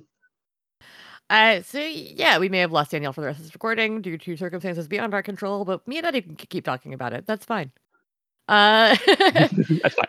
[1.27, 4.15] Uh, so yeah, we may have lost Danielle for the rest of this recording due
[4.15, 7.25] to circumstances beyond our control, but me and Eddie can keep talking about it.
[7.25, 7.71] That's fine.
[8.49, 10.07] Uh, That's fine.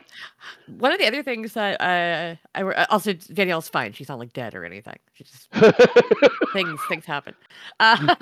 [0.79, 3.93] one of the other things that uh, I were- also Danielle's fine.
[3.93, 4.97] She's not like dead or anything.
[5.15, 5.49] She just
[6.53, 7.35] things things happen.
[7.79, 8.15] Uh,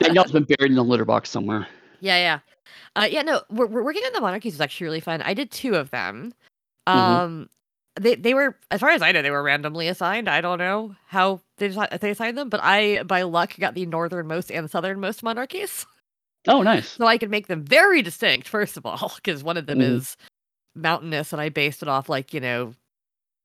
[0.00, 1.66] Danielle's been buried in a litter box somewhere.
[2.00, 2.38] Yeah, yeah.
[2.96, 5.22] Uh, yeah, no, we're, we're working on the monarchies was actually really fun.
[5.22, 6.32] I did two of them.
[6.86, 6.92] Mhm.
[6.94, 7.48] Um,
[8.00, 10.28] they they were, as far as I know, they were randomly assigned.
[10.28, 11.68] I don't know how they
[12.00, 15.86] they assigned them, but I, by luck, got the northernmost and southernmost monarchies,
[16.48, 16.88] Oh, nice.
[16.88, 18.48] so I could make them very distinct.
[18.48, 19.96] First of all, because one of them Mhm.
[19.96, 20.16] is
[20.74, 22.74] mountainous, and I based it off like you know,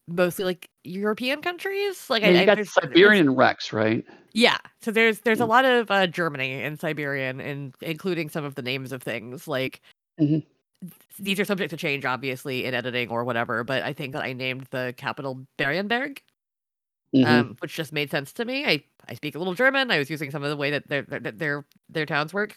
[0.07, 2.09] mostly like European countries.
[2.09, 4.05] Like Yeah, I, you I- got Siberian Rex, right?
[4.33, 4.57] yeah.
[4.81, 5.49] So there's there's a Mm.
[5.49, 9.81] lot of uh, Germany and Siberian, and including some of the names of things like.
[10.19, 10.43] Mhm.
[11.17, 13.63] These are subject to change, obviously, in editing or whatever.
[13.63, 16.19] But I think that I named the capital Berienberg,
[17.25, 17.25] Mhm.
[17.27, 18.65] um, which just made sense to me.
[18.65, 19.91] I, I speak a little German.
[19.91, 22.55] I was using some of the way that their their their, their towns work,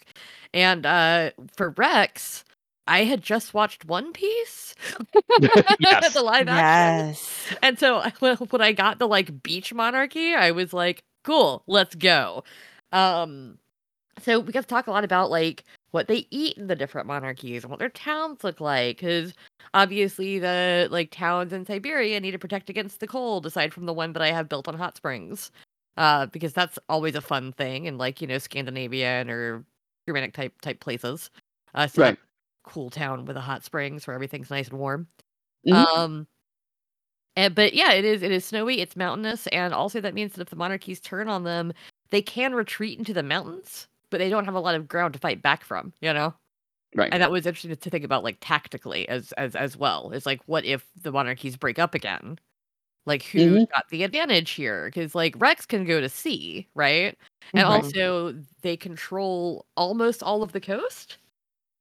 [0.53, 2.43] and uh, for Rex,
[2.87, 4.75] I had just watched One Piece,
[5.79, 6.13] Yes.
[6.13, 7.07] the live action.
[7.07, 7.53] Yes.
[7.61, 11.95] And so when, when I got the like beach monarchy, I was like, cool, let's
[11.95, 12.43] go.
[12.91, 13.57] Um
[14.21, 17.07] so we got to talk a lot about like what they eat in the different
[17.07, 19.33] monarchies and what their towns look like cuz
[19.73, 23.93] obviously the like towns in Siberia need to protect against the cold aside from the
[23.93, 25.51] one that I have built on hot springs.
[25.97, 29.65] Uh because that's always a fun thing in like, you know, Scandinavian or
[30.07, 31.29] Germanic type type places.
[31.75, 32.19] Uh so Right.
[32.63, 35.07] cool town with a hot springs where everything's nice and warm.
[35.67, 35.85] Mhm.
[35.87, 36.27] Um
[37.35, 40.41] and, but yeah, it is it is snowy, it's mountainous, and also that means that
[40.41, 41.71] if the monarchies turn on them,
[42.09, 45.19] they can retreat into the mountains, but they don't have a lot of ground to
[45.19, 46.35] fight back from, you know?
[46.95, 47.13] Right.
[47.13, 50.11] And that was interesting to think about like tactically as as as well.
[50.13, 52.39] It's like what if the monarchies break up again?
[53.05, 53.69] Like who's Mhm.
[53.73, 54.85] got the advantage here?
[54.87, 57.17] Because like Rex can go to sea, right?
[57.55, 57.83] And Right.
[57.83, 61.17] also they control almost all of the coast.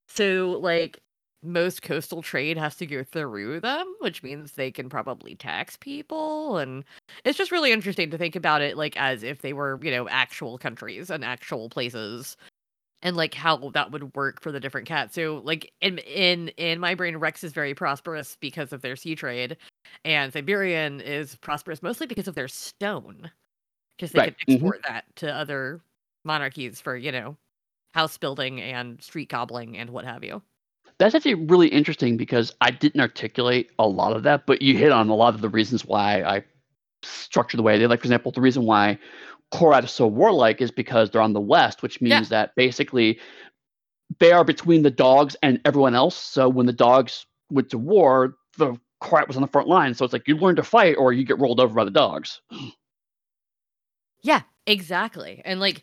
[0.09, 1.01] So like
[1.43, 6.59] most coastal trade has to go through them, which means they can probably tax people
[6.59, 6.85] and
[7.25, 10.09] it's just really interesting to think about it like as if they were, you know,
[10.09, 12.37] actual countries and actual places
[13.03, 15.15] and like how that would work for the different cats.
[15.15, 19.15] So like in in in my brain Rex is very prosperous because of their sea
[19.17, 19.57] trade
[20.05, 23.31] and Siberian is prosperous mostly because of their stone.
[23.97, 24.73] Because they Right, can mhm.
[24.73, 25.83] export that to other
[26.25, 27.37] monarchies for, you know,
[27.95, 30.43] house building and street cobbling and what have you.
[31.01, 34.93] That's actually really interesting because I didn't articulate a lot of that, but you hit
[34.93, 36.45] on a lot of the reasons why I
[37.03, 37.89] structured the way did.
[37.89, 38.99] Like, for example, the reason why
[39.51, 42.43] Korat is so warlike is because they're on the west, which means Yeah.
[42.43, 43.19] that basically
[44.19, 46.17] they are between the dogs and everyone else.
[46.17, 49.95] So when the dogs went to war, the Korat was on the front line.
[49.95, 52.43] So it's like you learn to fight or you get rolled over by the dogs.
[54.23, 55.41] Yeah, exactly.
[55.47, 55.83] And like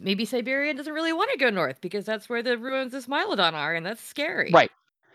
[0.00, 3.52] maybe Siberian doesn't really want to go north because that's where the ruins of Smilodon
[3.54, 4.50] are and that's scary.
[4.52, 4.70] Right.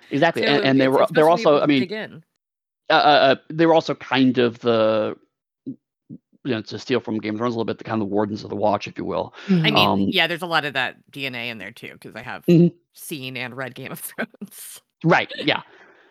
[0.10, 0.44] Exactly.
[0.44, 1.92] So and, and they it's- were it's they're supposed to be also I mean dig
[1.92, 2.24] in.
[2.90, 5.16] uh, uh, uh, they were also kind of the
[5.66, 5.76] you
[6.56, 8.44] know to steal from Game of Thrones a little bit, the kind of the wardens
[8.44, 9.34] of the watch, if you will.
[9.48, 12.22] I mean, Um, yeah, there's a lot of that DNA in there too because I
[12.24, 12.74] have Mhm.
[12.94, 14.82] seen and read Game of Thrones.
[15.04, 15.32] Right.
[15.38, 15.62] Yeah.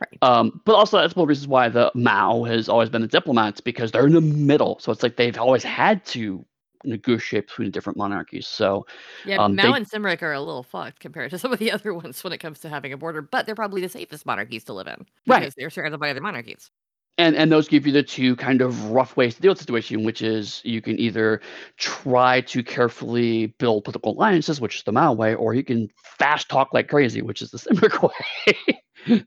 [0.01, 0.19] Right.
[0.23, 3.09] Um, but also that's one of the reasons why the Mau has always been the
[3.09, 4.79] diplomats because they're in the middle.
[4.79, 6.43] So it's like they've always had to
[6.85, 8.47] negotiate between different monarchies.
[8.47, 8.87] So
[9.25, 11.71] Yeah, Um, Mau they- and Cymric are a little fucked compared to some of the
[11.73, 14.65] other ones when it comes to having a border, but they're probably the safest monarchies
[14.65, 15.41] to live in Right.
[15.41, 16.71] because they're surrounded by other monarchies.
[17.19, 19.65] and and those give you the two kind of rough ways to deal with the
[19.65, 21.43] situation, which is you can either
[21.77, 26.49] try to carefully build political alliances, which is the Mau way, or you can fast
[26.49, 29.25] talk like crazy, which is the Cymric way.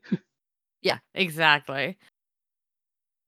[0.82, 1.96] Yeah, exactly.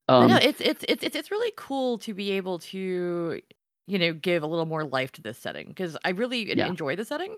[0.09, 3.41] Um, no, it's it's it's it's it's really cool to be able to,
[3.87, 6.65] you know, give a little more life to this setting because I really Yeah.
[6.65, 7.35] enjoy the setting.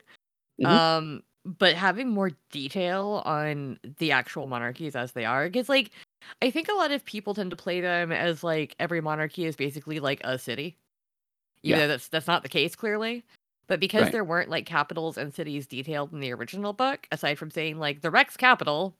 [0.57, 0.79] Mhm.
[0.79, 5.91] Um, but having more detail on the actual monarchies as they are, because like
[6.41, 9.55] I think a lot of people tend to play them as like every monarchy is
[9.55, 10.77] basically like a city,
[11.63, 11.79] even Yeah.
[11.79, 13.25] though that's that's not the case clearly.
[13.67, 14.11] But because Right.
[14.11, 18.01] there weren't like capitals and cities detailed in the original book, aside from saying like
[18.01, 18.95] the Rex capital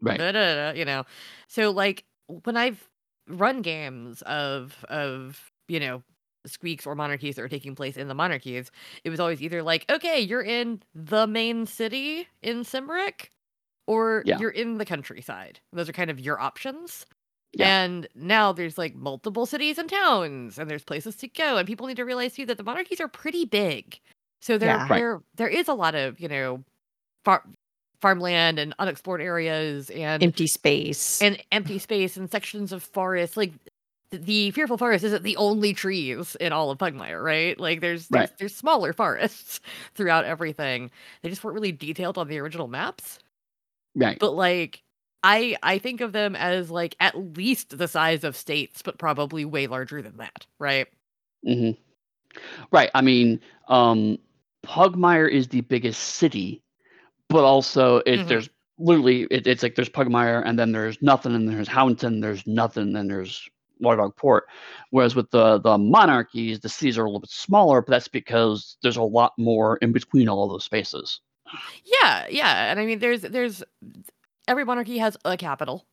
[0.00, 0.20] right.
[0.20, 1.04] da, da, da, you know
[1.48, 2.04] so like
[2.44, 2.88] when i've
[3.28, 6.02] run games of of you know
[6.46, 8.70] squeaks or monarchies that are taking place in the monarchies
[9.04, 13.30] it was always either like okay you're in the main city in Cymric,
[13.86, 14.38] or Yeah.
[14.38, 17.06] you're in the countryside those are kind of your options
[17.52, 17.84] Yeah.
[17.84, 21.86] and now there's like multiple cities and towns and there's places to go and people
[21.86, 23.98] need to realize too that the monarchies are pretty big
[24.40, 24.82] so there Yeah.
[24.88, 24.98] Right.
[24.98, 26.62] there there is a lot of you know
[27.24, 27.42] far,
[28.02, 31.22] farmland and unexplored areas and Empty space.
[31.22, 33.52] and empty space and sections of forest like
[34.10, 37.58] the fearful forest isn't the only trees in all of Pugmire, right?
[37.58, 38.38] Like there's there's, Right.
[38.38, 39.60] there's smaller forests
[39.94, 40.90] throughout everything.
[41.22, 43.18] They just weren't really detailed on the original maps.
[43.96, 44.18] Right.
[44.18, 44.82] But like
[45.22, 49.44] I I think of them as like at least the size of states, but probably
[49.44, 50.86] way larger than that, right?
[51.46, 51.80] Mm-hmm.
[52.72, 52.90] Right.
[52.94, 54.18] I mean, um,
[54.64, 56.62] Pugmire is the biggest city,
[57.28, 58.28] but also it, Mhm.
[58.28, 58.48] there's
[58.78, 62.92] literally it, it's like there's Pugmire and then there's nothing and there's Houndton, there's nothing,
[62.92, 63.48] then there's
[63.82, 64.44] Waterdog Port.
[64.90, 68.76] Whereas with the the monarchies, the cities are a little bit smaller, but that's because
[68.82, 71.20] there's a lot more in between all those spaces.
[72.02, 72.70] Yeah, yeah.
[72.70, 73.62] And I mean there's there's
[74.48, 75.86] every monarchy has a capital.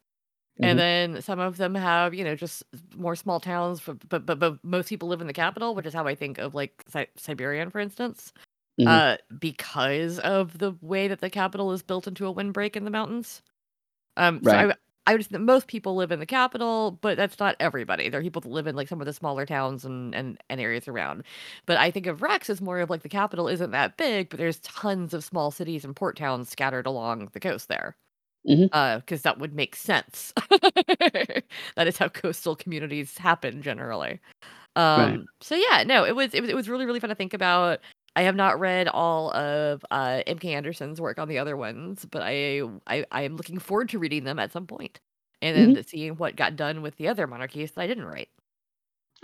[0.60, 0.66] Mhm.
[0.66, 2.64] And then some of them have, you know, just
[2.96, 6.06] more small towns, but but but most people live in the capital, which is how
[6.08, 8.34] I think of like Si- Siberian, for instance,
[8.80, 8.88] Mhm.
[8.88, 12.92] uh, because of the way that the capital is built into a windbreak in the
[12.92, 13.42] mountains.
[14.18, 14.62] Um, so I, Right.
[14.64, 18.08] w- I would say that most people live in the capital, but that's not everybody.
[18.10, 20.62] There are people that live in like some of the smaller towns and and, and
[20.62, 21.24] areas around.
[21.66, 24.38] But I think of Rex as more of like the capital isn't that big, but
[24.38, 27.96] there's tons of small cities and port towns scattered along the coast there
[29.06, 30.34] because that would make sense.
[30.50, 34.20] that is how coastal communities happen generally.
[34.76, 37.34] Um, So yeah, no, it was it was it was really really fun to think
[37.34, 37.80] about.
[38.16, 40.54] I have not read all of uh, M.K.
[40.54, 44.24] Anderson's work on the other ones, but I I I am looking forward to reading
[44.26, 45.00] them at some point,
[45.42, 48.30] and then seeing what got done with the other monarchies that I didn't write.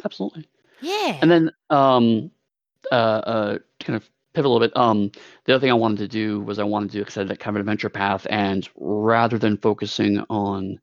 [0.05, 0.47] Absolutely.
[0.79, 1.17] Yeah.
[1.21, 2.31] And then um
[2.91, 5.11] uh uh to kind of pivot a little bit, um
[5.45, 7.61] the other thing I wanted to do was I wanted to extend that kind of
[7.61, 10.79] adventure path and rather than focusing on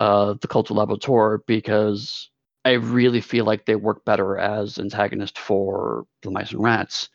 [0.00, 2.29] uh the cultural laboratory because
[2.64, 7.08] I really feel like they work better as antagonists for the mice and rats.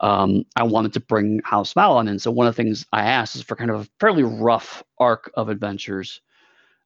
[0.00, 2.18] Um, I wanted to bring House Malon in.
[2.18, 5.30] So one of the things I asked is for kind of a fairly rough arc
[5.34, 6.20] of adventures.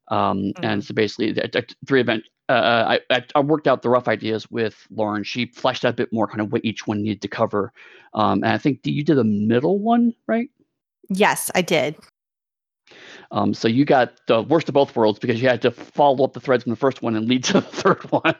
[0.08, 2.24] Um, And so basically, the, the three event.
[2.48, 5.22] Uh, I, I I worked out the rough ideas with Lauren.
[5.22, 7.72] She fleshed out a bit more, kind of what each one needed to cover.
[8.12, 10.50] Um, and I think you did the middle one, right?
[11.08, 11.96] Yes, I did.
[13.32, 16.32] Um, so you got the worst of both worlds because you had to follow up
[16.32, 18.34] the threads from the first one and lead to the third one.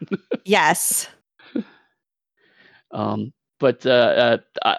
[0.44, 1.08] Yes.
[2.92, 4.76] um, but uh, uh, I,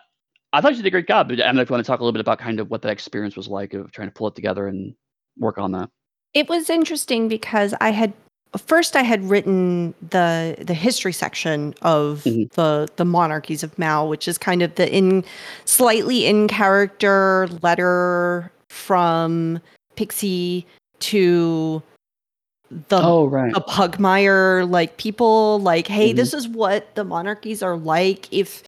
[0.54, 1.30] I thought you did a great job.
[1.30, 2.70] But I don't know if you want to talk a little bit about kind of
[2.70, 4.94] what that experience was like of trying to pull it together and
[5.38, 5.90] work on that.
[6.34, 8.14] It was interesting because I had
[8.58, 12.52] first I had written the the history section of Mhm.
[12.54, 15.24] the the monarchies of Mau, which is kind of the in
[15.64, 19.62] slightly in character letter from
[19.96, 20.66] Pixie
[21.00, 21.82] to
[22.88, 23.52] the oh right.
[23.56, 26.16] a Pugmire like people like, hey, Mhm.
[26.16, 28.32] this is what the monarchies are like.
[28.32, 28.64] If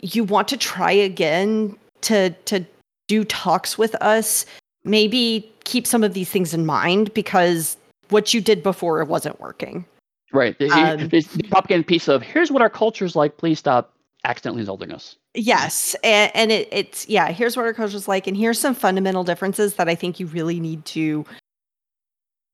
[0.00, 2.64] you want to try again to to
[3.08, 4.46] do talks with us,
[4.84, 7.76] maybe keep some of these things in mind because
[8.08, 9.84] what you did before it wasn't working.
[10.32, 10.58] Right.
[10.58, 13.36] The, Um, it's the propaganda piece of here's what our culture's like.
[13.36, 13.92] Please stop
[14.24, 15.16] accidentally insulting us.
[15.36, 17.30] Yes, and, and it, it's yeah.
[17.30, 20.26] Here's what our culture is like, and here's some fundamental differences that I think you
[20.26, 21.26] really need to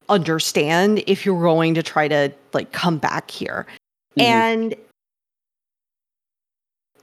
[0.08, 3.66] understand if you're going to try to like come back here.
[4.18, 4.22] Mhm.
[4.22, 4.74] And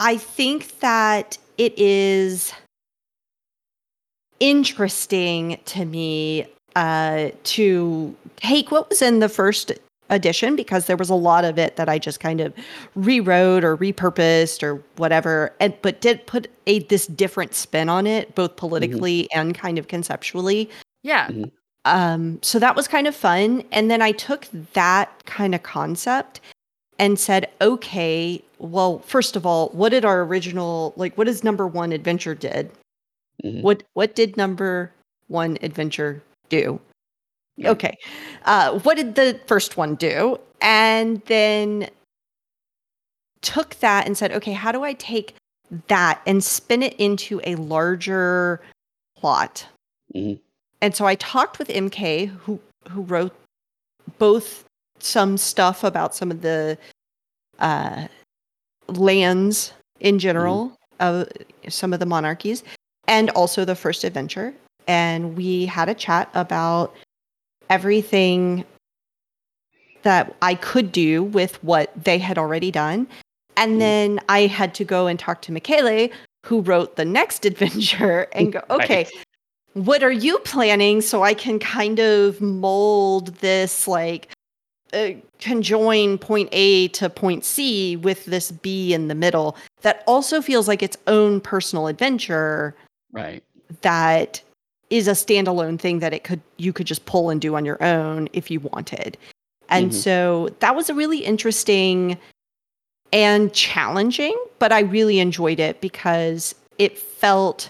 [0.02, 2.54] I think that it is
[4.40, 9.72] interesting to me uh, to take what was in the first
[10.10, 12.54] edition because there was a lot of it that I just kind of
[12.96, 18.34] rewrote or repurposed or whatever, and but did put a this different spin on it,
[18.36, 20.70] both politically and kind of conceptually.
[21.04, 21.30] yeah.
[21.86, 23.64] Um, so that was kind of fun.
[23.72, 26.42] And then I took that kind of concept
[27.00, 31.66] and said, okay, well, first of all, what did our original like what is number
[31.68, 32.70] one adventure did?
[33.44, 33.62] Mhm.
[33.62, 34.92] What what did number
[35.28, 36.80] one adventure do?
[37.66, 37.98] Okay.
[38.46, 40.40] Uh, what did the first one do?
[40.62, 41.90] And then
[43.42, 45.36] took that and said, okay, how do I take
[45.88, 48.62] that and spin it into a larger
[49.18, 49.68] plot?
[50.14, 50.40] Mhm.
[50.82, 53.36] And so I talked with MK, who who wrote
[54.18, 54.64] both
[55.00, 56.78] some stuff about some of the
[57.60, 58.08] uh,
[58.88, 61.28] lands in general of
[61.68, 62.64] some of the monarchies,
[63.08, 64.54] and also the first adventure.
[64.88, 66.96] And we had a chat about
[67.70, 68.66] everything
[70.04, 73.08] that I could do with what they had already done.
[73.58, 73.80] And Mm.
[73.80, 76.10] then I had to go and talk to Michele,
[76.46, 78.82] who wrote the next adventure, and go, Right.
[78.82, 79.08] okay,
[79.74, 84.30] what are you planning so I can kind of mold this like
[84.94, 90.42] uh, conjoin point A to point C with this B in the middle that also
[90.42, 92.76] feels like its own personal adventure
[93.12, 93.44] Right.
[93.82, 94.42] that
[94.90, 97.82] is a standalone thing that it could you could just pull and do on your
[97.84, 99.18] own if you wanted.
[99.70, 99.94] And Mhm.
[99.94, 102.18] so that was a really interesting
[103.14, 107.70] and challenging, but I really enjoyed it because it felt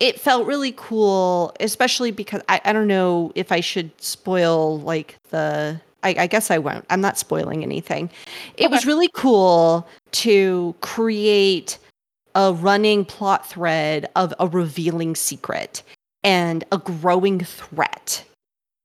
[0.00, 5.16] it felt really cool, especially because I, I don't know if I should spoil like
[5.30, 6.84] the I, I guess I won't.
[6.90, 8.08] I'm not spoiling anything.
[8.56, 11.78] It was really cool to create
[12.34, 15.82] a running plot thread of a revealing secret
[16.22, 18.24] and a growing threat.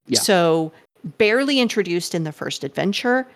[0.07, 0.19] Yeah.
[0.19, 0.71] So,
[1.17, 3.27] barely introduced in the first adventure,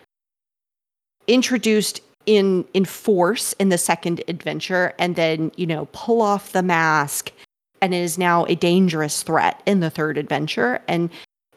[1.26, 6.62] introduced in in force in the second adventure and then, you know, pull off the
[6.62, 7.32] mask
[7.80, 11.10] and it is now a dangerous threat in the third adventure and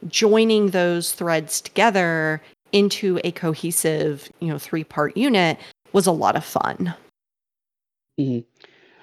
[0.07, 2.41] joining those threads together
[2.71, 5.57] into a cohesive, you know, three-part unit
[5.93, 6.93] was a lot of fun.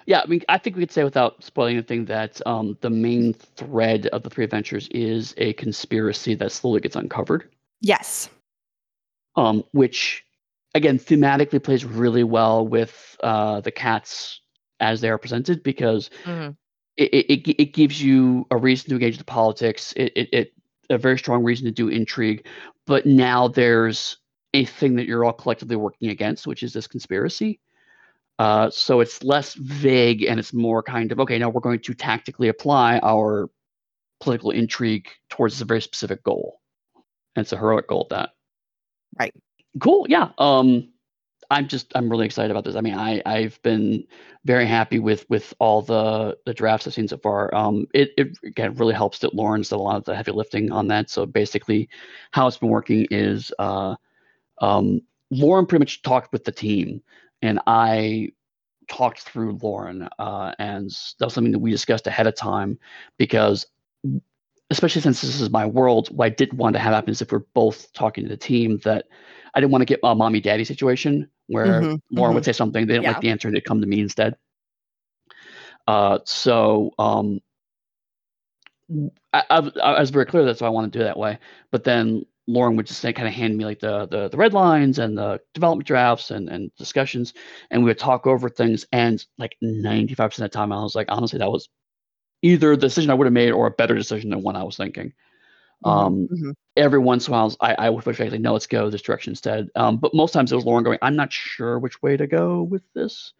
[0.06, 3.34] Yeah, I mean, I think we could say without spoiling anything that um, the main
[3.34, 7.50] thread of the three adventures is a conspiracy that slowly gets uncovered,
[7.82, 8.30] Yes.
[9.36, 10.24] um, which,
[10.74, 14.40] again, thematically plays really well with uh, the cats
[14.80, 16.56] as they are presented because Mhm.
[16.96, 20.52] it, it, it, it gives you a reason to engage the politics, it, it, it
[20.90, 22.46] a very strong reason to do intrigue,
[22.86, 24.16] but now there's
[24.54, 27.60] a thing that you're all collectively working against, which is this conspiracy.
[28.38, 31.38] Uh, so it's less vague and it's more kind of okay.
[31.38, 33.50] Now we're going to tactically apply our
[34.20, 36.60] political intrigue towards a very specific goal,
[37.34, 38.30] and it's a heroic goal at that.
[39.18, 39.34] Right.
[39.80, 40.06] Cool.
[40.08, 40.30] Yeah.
[40.38, 40.88] Um,
[41.50, 42.76] I'm just I'm really excited about this.
[42.76, 44.04] I mean, I I've been
[44.44, 47.54] very happy with with all the the drafts I've seen so far.
[47.54, 50.70] Um, it it again really helps that Lauren's done a lot of the heavy lifting
[50.70, 51.08] on that.
[51.10, 51.88] So basically,
[52.32, 53.96] how it's been working is uh,
[54.60, 57.02] um, Lauren pretty much talked with the team,
[57.42, 58.30] and I
[58.90, 62.78] talked through Lauren, uh, and that was something that we discussed ahead of time
[63.18, 63.66] because.
[64.70, 67.32] Especially since this is my world, what I didn't want to have happen is if
[67.32, 69.06] we're both talking to the team that
[69.54, 72.34] I didn't want to get a mommy daddy situation where Mhm, Lauren mhm.
[72.34, 73.08] would say something, they didn't Yeah.
[73.08, 74.36] like the answer, and they'd come to me instead.
[75.86, 77.40] Uh, so um,
[79.32, 81.18] I, I, was- I was very clear that's why I want to do it that
[81.18, 81.38] way.
[81.70, 84.98] But then Lauren would just kind of hand me like the, the the red lines
[84.98, 87.34] and the development drafts and and discussions,
[87.70, 88.86] and we would talk over things.
[88.92, 91.68] And like ninety five percent of the time, I was like, honestly, that was
[92.42, 94.76] either the decision I would have made or a better decision than one I was
[94.76, 95.12] thinking.
[95.82, 96.54] Mhm, Um, mhm.
[96.76, 99.32] every once in a while, I, I would I could no, let's go this direction
[99.32, 99.68] instead.
[99.76, 102.62] Um, but most times it was Lauren going, I'm not sure which way to go
[102.62, 103.32] with this.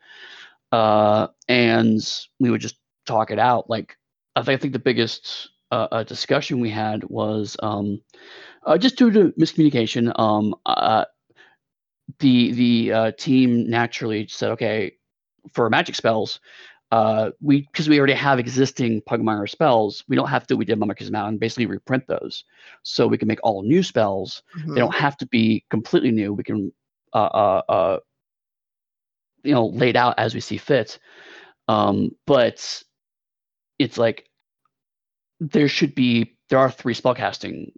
[0.72, 2.00] Uh, and
[2.40, 3.70] we would just talk it out.
[3.70, 3.96] Like,
[4.36, 8.00] I think, I think the biggest uh, uh, discussion we had was um,
[8.64, 10.18] uh, just due to miscommunication.
[10.18, 11.04] Um, uh,
[12.20, 14.92] the the uh, team naturally said, okay,
[15.52, 16.40] for magic spells,
[16.90, 20.56] uh, we because we already have existing Pugmire spells, we don't have to.
[20.56, 22.44] We did Mummica's Mountain, basically reprint those,
[22.82, 24.42] so we can make all new spells.
[24.56, 24.74] Mhm.
[24.74, 26.32] They don't have to be completely new.
[26.32, 26.72] We can,
[27.12, 27.98] uh, uh, uh,
[29.42, 30.98] you know, laid out as we see fit.
[31.68, 32.82] Um, but
[33.78, 34.28] it's like
[35.40, 37.72] there should be there are three spellcasting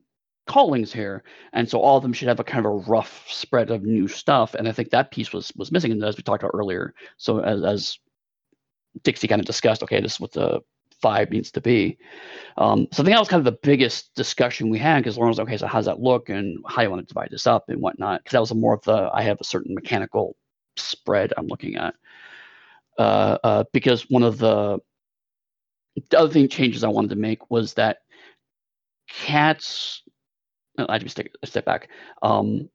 [0.46, 1.22] callings here,
[1.52, 4.08] and so all of them should have a kind of a rough spread of new
[4.08, 4.54] stuff.
[4.54, 6.94] And I think that piece was was missing, and as we talked about earlier.
[7.16, 7.98] So as, as
[9.02, 10.60] Dixie kind of discussed, okay, this is what the
[11.00, 11.98] five needs to be.
[12.58, 15.30] Um, so I think that was kind of the biggest discussion we had because Lauren
[15.30, 15.56] was okay.
[15.56, 18.22] So how does that look, and how you want to divide this up and whatnot?
[18.22, 20.36] Because that was more of the I have a certain mechanical
[20.76, 21.94] spread I'm looking at.
[22.98, 24.78] Uh, uh, because one of the
[26.10, 27.98] the other thing changes I wanted to make was that
[29.08, 30.02] cats.
[30.78, 31.88] No, I just take a step back.
[32.22, 32.68] Um,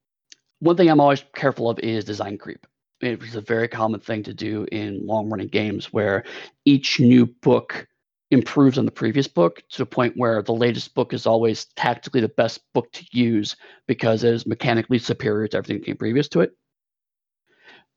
[0.60, 2.66] one thing I'm always careful of is design creep.
[3.02, 6.24] It was a very common thing to do in long running games where
[6.64, 7.88] each new book
[8.32, 12.22] improves on the previous book to a point where the latest book is always tactically
[12.22, 13.56] the best book to use
[13.88, 16.52] because it is mechanically superior to everything that came previous to it.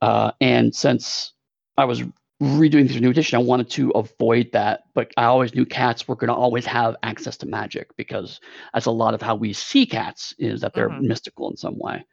[0.01, 1.33] Uh, and since
[1.77, 2.03] I was
[2.41, 6.15] redoing this new edition, I wanted to avoid that, but I always knew cats were
[6.15, 8.41] going to always have access to magic because
[8.73, 11.03] that's a lot of how we see cats is that they're Mhm.
[11.03, 12.05] mystical in some way.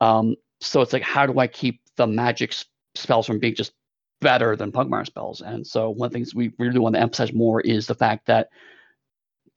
[0.00, 3.72] Um, so it's like, how do I keep the magic s- spells from being just
[4.20, 5.40] better than Pugmire spells?
[5.40, 8.26] And so one of the things we really want to emphasize more is the fact
[8.26, 8.50] that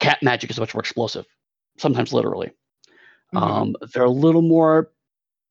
[0.00, 1.26] cat magic is much more explosive,
[1.76, 2.50] sometimes literally.
[3.34, 3.42] Mhm.
[3.42, 4.90] Um, they're a little more,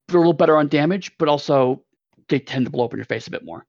[0.08, 1.84] they're a little better on damage, but also
[2.28, 3.68] they tend to blow up in your face a bit more.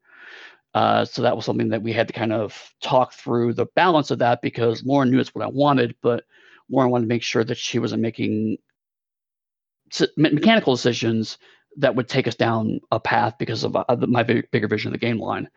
[0.74, 4.10] Uh, so that was something that we had to kind of talk through the balance
[4.10, 6.24] of that because Lauren knew it's what I wanted, but
[6.70, 8.58] Lauren wanted to make sure that she wasn't making
[10.16, 11.38] me- mechanical decisions
[11.78, 14.92] that would take us down a path because of uh, my big, bigger vision of
[14.92, 15.48] the game line.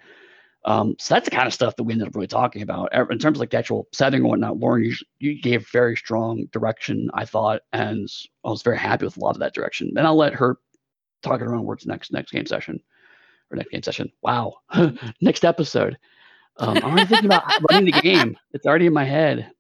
[0.64, 3.18] Um, so that's the kind of stuff that we ended up really talking about in
[3.18, 4.58] terms of like the actual setting and whatnot.
[4.58, 8.08] Lauren, you, you gave very strong direction, I thought, and
[8.46, 9.92] I was very happy with a lot of that direction.
[9.98, 10.58] And I'll let her
[11.24, 12.80] talk it around words next next game session
[13.52, 14.12] or next game session.
[14.22, 14.56] Wow,
[15.22, 15.98] next episode.
[16.58, 18.38] Um, I'm already thinking about running the game.
[18.54, 19.52] It's already in my head.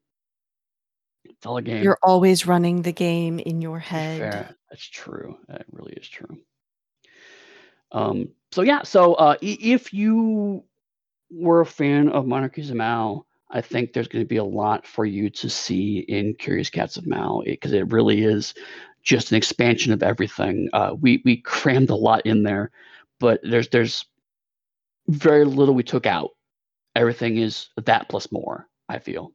[1.25, 1.83] It's all a game.
[1.83, 4.19] You're always running the game in your head.
[4.19, 4.55] Fair.
[4.69, 5.37] That's true.
[5.47, 6.37] That really is true.
[7.91, 10.63] Um, so yeah, so uh, if you
[11.31, 14.85] were a fan of Monarchies of Mau, I think there's going to be a lot
[14.85, 18.53] for you to see in Curious Cats of Mau because it really is
[19.03, 20.69] just an expansion of everything.
[20.73, 22.71] Uh, we we crammed a lot in there,
[23.21, 24.05] but there's there's
[25.07, 26.31] very little we took out.
[26.95, 28.67] Everything is that plus more.
[28.89, 29.31] I feel.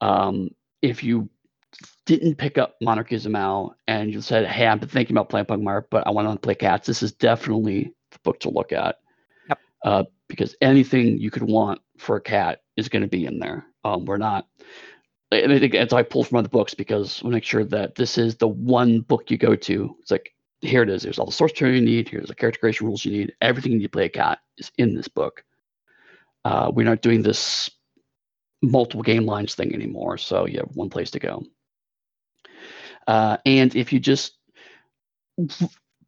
[0.00, 0.48] Um,
[0.80, 1.30] if you
[2.06, 5.46] didn't pick up Monarchies of Mau and you said, "Hey, I've been thinking about playing
[5.46, 8.96] Pugmire, but I want to play cats," this is definitely the book to look at.
[9.48, 9.58] Yep.
[9.84, 13.66] Uh, because anything you could want for a cat is going to be in there.
[13.84, 14.48] Um, we're not.
[15.30, 18.18] And I think it's I pull from other books because we make sure that this
[18.18, 19.96] is the one book you go to.
[20.00, 20.31] It's like
[20.62, 21.02] here it is.
[21.02, 22.08] There's all the source material you need.
[22.08, 23.34] Here's the character creation rules you need.
[23.40, 25.44] Everything you need to play a cat is in this book.
[26.44, 27.70] Uh, we're not doing this
[28.62, 30.16] multiple game lines thing anymore.
[30.16, 31.44] So you have one place to go.
[33.06, 34.38] Uh, and if you just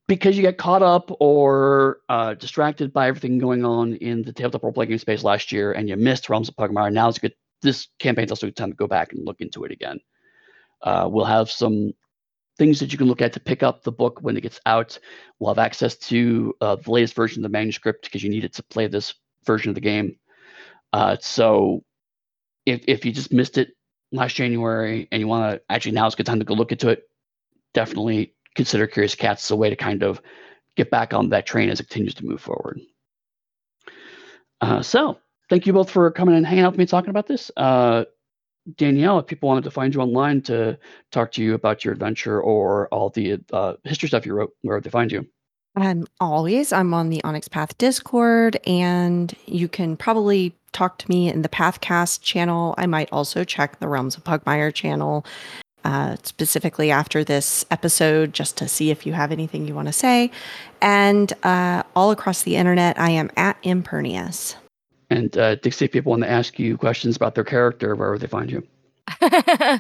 [0.06, 4.62] because you get caught up or uh, distracted by everything going on in the tabletop
[4.62, 7.34] role playing space last year, and you missed Realms of Pugmire, now it's good.
[7.62, 9.98] This campaign's also a good time to go back and look into it again.
[10.82, 11.92] Uh, we'll have some
[12.56, 14.98] things that you can look at to pick up the book when it gets out.
[15.38, 18.52] We'll have access to uh, the latest version of the manuscript because you need it
[18.54, 20.16] to play this version of the game.
[20.92, 21.84] Uh, so
[22.66, 23.70] if if you just missed it
[24.12, 26.72] last January and you want to actually now is a good time to go look
[26.72, 27.02] into it,
[27.72, 30.22] definitely consider Curious Cats as a way to kind of
[30.76, 32.80] get back on that train as it continues to move forward.
[34.60, 35.18] Uh, so
[35.50, 37.50] thank you both for coming and hanging out with me talking about this.
[37.56, 38.04] Uh,
[38.76, 40.78] Danielle, if people wanted to find you online to
[41.10, 44.76] talk to you about your adventure or all the uh, history stuff you wrote, where
[44.76, 45.26] would they find you?
[45.76, 51.28] I'm always I'm on the Onyx Path Discord, and you can probably talk to me
[51.28, 52.74] in the Pathcast channel.
[52.78, 55.26] I might also check the Realms of Pugmire channel
[55.84, 59.92] uh, specifically after this episode just to see if you have anything you want to
[59.92, 60.30] say.
[60.80, 64.56] And uh, all across the internet, I am at Impernius.
[65.14, 68.20] And uh, Dixie, if people want to ask you questions about their character, where would
[68.20, 68.66] they find you?
[69.20, 69.78] uh,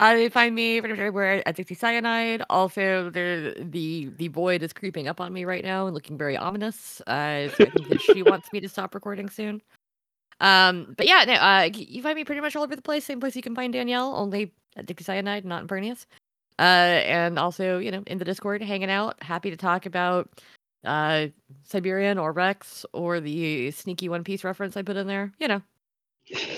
[0.00, 2.42] they find me pretty much everywhere at Dixie Cyanide.
[2.50, 6.36] Also, the the the void is creeping up on me right now and looking very
[6.36, 7.00] ominous.
[7.02, 9.62] Uh, so I think that she wants me to stop recording soon.
[10.40, 13.04] Um, but yeah, no, uh, you find me pretty much all over the place.
[13.04, 16.06] Same place you can find Danielle, only at Dixie Cyanide, not Impernius.
[16.58, 19.22] Uh, and also, you know, in the Discord, hanging out.
[19.22, 20.42] Happy to talk about
[20.84, 21.28] uh
[21.64, 25.32] Siberian or Rex or the sneaky One Piece reference I put in there.
[25.38, 25.62] You know,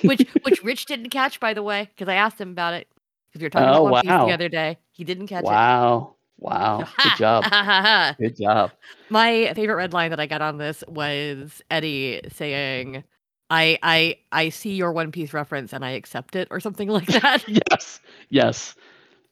[0.02, 2.88] which which Rich didn't catch, by the way, because I asked him about it.
[3.28, 4.00] Because we were talking oh, about One wow.
[4.00, 4.78] Piece the other day.
[4.92, 5.50] He didn't catch wow.
[5.50, 5.54] it.
[5.54, 6.14] Wow.
[6.38, 6.88] Wow.
[7.02, 7.44] Good job.
[8.18, 8.72] Good job.
[9.10, 13.04] My favorite red line that I got on this was Eddie saying,
[13.50, 17.06] I I I see your One Piece reference and I accept it or something like
[17.06, 17.44] that.
[17.48, 18.00] yes.
[18.30, 18.74] Yes.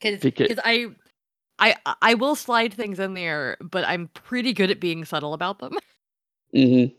[0.00, 0.88] Because I
[1.62, 5.58] I I will slide things in there, but I'm pretty good at being subtle about
[5.60, 5.78] them.
[6.54, 6.94] Mm-hmm.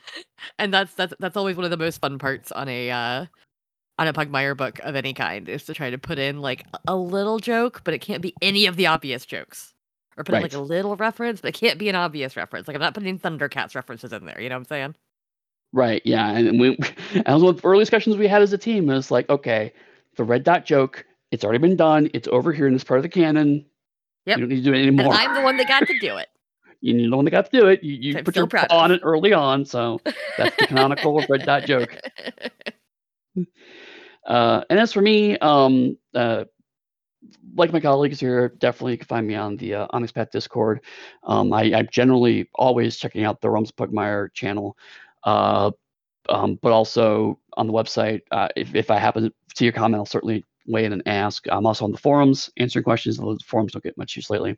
[0.58, 3.28] And that's that's that's always one of the most fun parts on a uh
[4.00, 6.96] on a Pugmire book of any kind is to try to put in like a
[6.96, 9.76] little joke, but it can't be any of the obvious jokes.
[10.18, 10.40] Or put right.
[10.40, 12.68] in like a little reference, but it can't be an obvious reference.
[12.68, 14.42] Like I'm not putting Thundercats references in there.
[14.42, 14.96] You know what I'm saying?
[15.72, 16.02] Right.
[16.04, 16.32] Yeah.
[16.32, 16.78] And we,
[17.14, 19.72] and one of the early discussions we had as a team is like, okay,
[20.16, 22.10] the red dot joke, it's already been done.
[22.16, 23.66] It's over here in this part of the canon.
[24.26, 24.38] Yep.
[24.38, 25.08] You don't need to do it anymore.
[25.08, 26.30] And I'm the one that got to do it.
[26.82, 27.82] You're the one that got to do it.
[27.84, 29.66] You, you put your paw on it early on.
[29.66, 30.02] So
[30.38, 31.98] that's the canonical red dot joke.
[34.26, 36.46] Uh, and as for me, um, uh,
[37.56, 40.82] like my colleagues here, definitely you can find me on the uh, Onyx Path Discord.
[41.24, 44.78] Um, I, am generally always checking out the Realms Pugmire channel.
[45.24, 45.72] Uh,
[46.30, 50.00] um, but also on the website, uh, if, if I happen to see your comment,
[50.00, 51.46] I'll certainly weigh in and ask.
[51.50, 53.18] I'm also on the forums answering questions.
[53.18, 54.58] The forums don't get much use lately.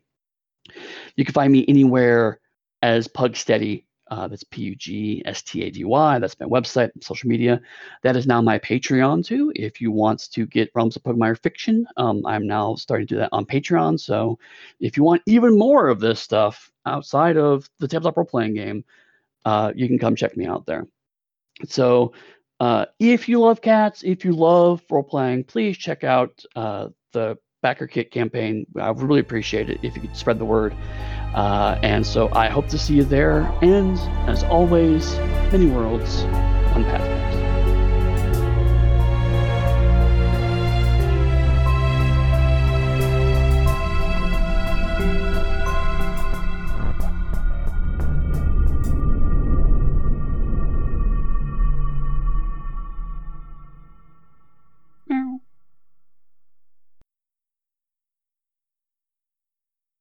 [1.16, 2.40] You can find me anywhere
[2.82, 3.84] as Pugsteady.
[4.08, 6.18] Uh, that's P U G S T A D Y.
[6.20, 7.60] That's my website, social media.
[8.04, 9.52] That is now my Patreon too.
[9.56, 13.18] If you want to get Realms of Pugmire fiction, um, I'm now starting to do
[13.18, 13.98] that on Patreon.
[13.98, 14.38] So
[14.78, 18.84] if you want even more of this stuff outside of the tabletop role playing game,
[19.44, 20.86] uh, you can come check me out there.
[21.66, 22.12] So
[22.60, 27.36] uh, if you love cats, if you love role playing, please check out uh, the
[27.62, 28.66] Backer Kit campaign.
[28.78, 30.74] I would really appreciate it if you could spread the word.
[31.34, 33.40] Uh, and so I hope to see you there.
[33.62, 35.16] And as always,
[35.52, 36.22] many worlds.
[36.22, 37.15] fun path.